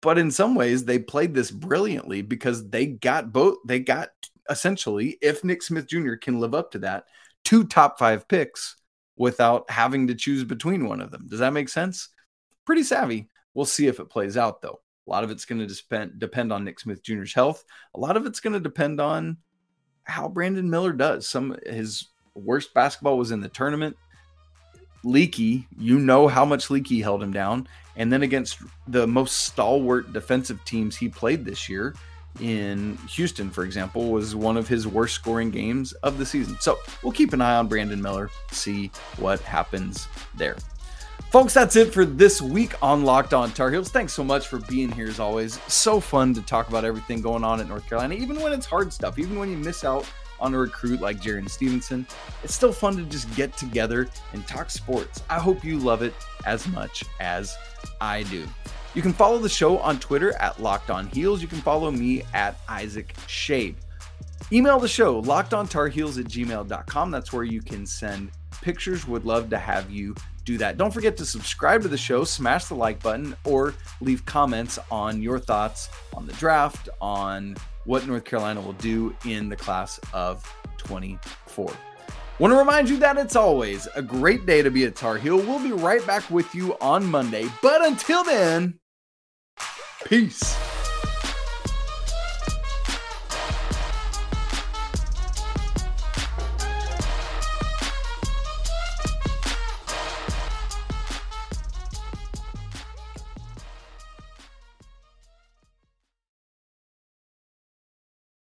but 0.00 0.16
in 0.16 0.30
some 0.30 0.54
ways, 0.54 0.84
they 0.84 0.98
played 0.98 1.34
this 1.34 1.50
brilliantly 1.50 2.22
because 2.22 2.70
they 2.70 2.86
got 2.86 3.32
both. 3.32 3.58
They 3.66 3.80
got 3.80 4.08
essentially, 4.48 5.18
if 5.20 5.44
Nick 5.44 5.62
Smith 5.62 5.86
Jr. 5.86 6.14
can 6.14 6.40
live 6.40 6.54
up 6.54 6.70
to 6.72 6.78
that, 6.80 7.04
two 7.44 7.64
top 7.64 7.98
five 7.98 8.28
picks 8.28 8.76
without 9.16 9.70
having 9.70 10.06
to 10.06 10.14
choose 10.14 10.44
between 10.44 10.88
one 10.88 11.00
of 11.00 11.10
them. 11.10 11.26
Does 11.28 11.40
that 11.40 11.52
make 11.52 11.68
sense? 11.68 12.08
Pretty 12.64 12.82
savvy. 12.82 13.28
We'll 13.54 13.66
see 13.66 13.86
if 13.86 14.00
it 14.00 14.10
plays 14.10 14.36
out, 14.36 14.62
though. 14.62 14.80
A 15.06 15.10
lot 15.10 15.24
of 15.24 15.30
it's 15.30 15.44
going 15.44 15.58
to 15.58 15.66
depend 15.66 16.18
depend 16.18 16.52
on 16.52 16.64
Nick 16.64 16.78
Smith 16.80 17.02
Jr.'s 17.02 17.34
health. 17.34 17.64
A 17.94 18.00
lot 18.00 18.16
of 18.16 18.26
it's 18.26 18.40
going 18.40 18.52
to 18.52 18.60
depend 18.60 19.00
on 19.00 19.38
how 20.04 20.28
Brandon 20.28 20.70
Miller 20.70 20.92
does. 20.92 21.28
Some 21.28 21.56
his 21.66 22.08
worst 22.34 22.72
basketball 22.74 23.18
was 23.18 23.30
in 23.30 23.40
the 23.40 23.48
tournament. 23.48 23.96
Leaky, 25.02 25.66
you 25.78 25.98
know 25.98 26.28
how 26.28 26.44
much 26.44 26.70
Leaky 26.70 27.00
held 27.00 27.22
him 27.22 27.32
down, 27.32 27.66
And 27.96 28.12
then 28.12 28.22
against 28.22 28.58
the 28.86 29.06
most 29.06 29.40
stalwart 29.46 30.12
defensive 30.12 30.62
teams 30.64 30.96
he 30.96 31.08
played 31.08 31.44
this 31.44 31.68
year, 31.68 31.94
in 32.40 32.96
Houston, 33.10 33.50
for 33.50 33.64
example, 33.64 34.10
was 34.10 34.34
one 34.34 34.56
of 34.56 34.68
his 34.68 34.86
worst 34.86 35.14
scoring 35.14 35.50
games 35.50 35.92
of 36.02 36.18
the 36.18 36.26
season. 36.26 36.56
So 36.60 36.78
we'll 37.02 37.12
keep 37.12 37.32
an 37.32 37.40
eye 37.40 37.56
on 37.56 37.68
Brandon 37.68 38.00
Miller, 38.00 38.30
see 38.50 38.90
what 39.18 39.40
happens 39.40 40.08
there. 40.36 40.56
Folks, 41.30 41.54
that's 41.54 41.76
it 41.76 41.94
for 41.94 42.04
this 42.04 42.42
week 42.42 42.74
on 42.82 43.04
Locked 43.04 43.34
On 43.34 43.52
Tar 43.52 43.70
Heels. 43.70 43.90
Thanks 43.90 44.12
so 44.12 44.24
much 44.24 44.48
for 44.48 44.58
being 44.58 44.90
here 44.90 45.06
as 45.06 45.20
always. 45.20 45.60
So 45.68 46.00
fun 46.00 46.34
to 46.34 46.42
talk 46.42 46.68
about 46.68 46.84
everything 46.84 47.20
going 47.20 47.44
on 47.44 47.60
at 47.60 47.68
North 47.68 47.88
Carolina, 47.88 48.14
even 48.14 48.40
when 48.40 48.52
it's 48.52 48.66
hard 48.66 48.92
stuff, 48.92 49.16
even 49.16 49.38
when 49.38 49.48
you 49.48 49.56
miss 49.56 49.84
out 49.84 50.10
on 50.40 50.54
a 50.54 50.58
recruit 50.58 51.00
like 51.00 51.20
Jarin 51.20 51.48
Stevenson. 51.48 52.04
It's 52.42 52.54
still 52.54 52.72
fun 52.72 52.96
to 52.96 53.04
just 53.04 53.32
get 53.36 53.56
together 53.56 54.08
and 54.32 54.44
talk 54.48 54.70
sports. 54.70 55.22
I 55.30 55.38
hope 55.38 55.64
you 55.64 55.78
love 55.78 56.02
it 56.02 56.14
as 56.46 56.66
much 56.68 57.04
as 57.20 57.56
I 58.00 58.24
do. 58.24 58.48
You 58.94 59.02
can 59.02 59.12
follow 59.12 59.38
the 59.38 59.48
show 59.48 59.78
on 59.78 60.00
Twitter 60.00 60.34
at 60.38 60.60
Locked 60.60 60.90
On 60.90 61.06
Heels. 61.06 61.40
You 61.40 61.46
can 61.48 61.60
follow 61.60 61.92
me 61.92 62.22
at 62.34 62.58
Isaac 62.68 63.14
Schade. 63.28 63.76
Email 64.52 64.80
the 64.80 64.88
show, 64.88 65.22
lockedontarheels 65.22 66.18
at 66.18 66.26
gmail.com. 66.26 67.10
That's 67.12 67.32
where 67.32 67.44
you 67.44 67.62
can 67.62 67.86
send 67.86 68.32
pictures. 68.62 69.06
Would 69.06 69.24
love 69.24 69.48
to 69.50 69.58
have 69.58 69.90
you 69.90 70.16
do 70.44 70.58
that. 70.58 70.76
Don't 70.76 70.92
forget 70.92 71.16
to 71.18 71.24
subscribe 71.24 71.82
to 71.82 71.88
the 71.88 71.96
show, 71.96 72.24
smash 72.24 72.64
the 72.64 72.74
like 72.74 73.00
button, 73.00 73.36
or 73.44 73.74
leave 74.00 74.26
comments 74.26 74.78
on 74.90 75.22
your 75.22 75.38
thoughts 75.38 75.88
on 76.16 76.26
the 76.26 76.32
draft, 76.32 76.88
on 77.00 77.56
what 77.84 78.06
North 78.08 78.24
Carolina 78.24 78.60
will 78.60 78.72
do 78.74 79.14
in 79.24 79.48
the 79.48 79.56
class 79.56 80.00
of 80.12 80.44
24. 80.78 81.72
Want 82.40 82.54
to 82.54 82.58
remind 82.58 82.88
you 82.88 82.96
that 83.00 83.18
it's 83.18 83.36
always 83.36 83.86
a 83.94 84.00
great 84.00 84.46
day 84.46 84.62
to 84.62 84.70
be 84.70 84.84
a 84.84 84.90
Tar 84.90 85.18
Heel. 85.18 85.36
We'll 85.36 85.62
be 85.62 85.72
right 85.72 86.04
back 86.06 86.30
with 86.30 86.54
you 86.54 86.74
on 86.80 87.04
Monday. 87.04 87.46
But 87.60 87.84
until 87.84 88.24
then, 88.24 88.78
peace. 90.06 90.56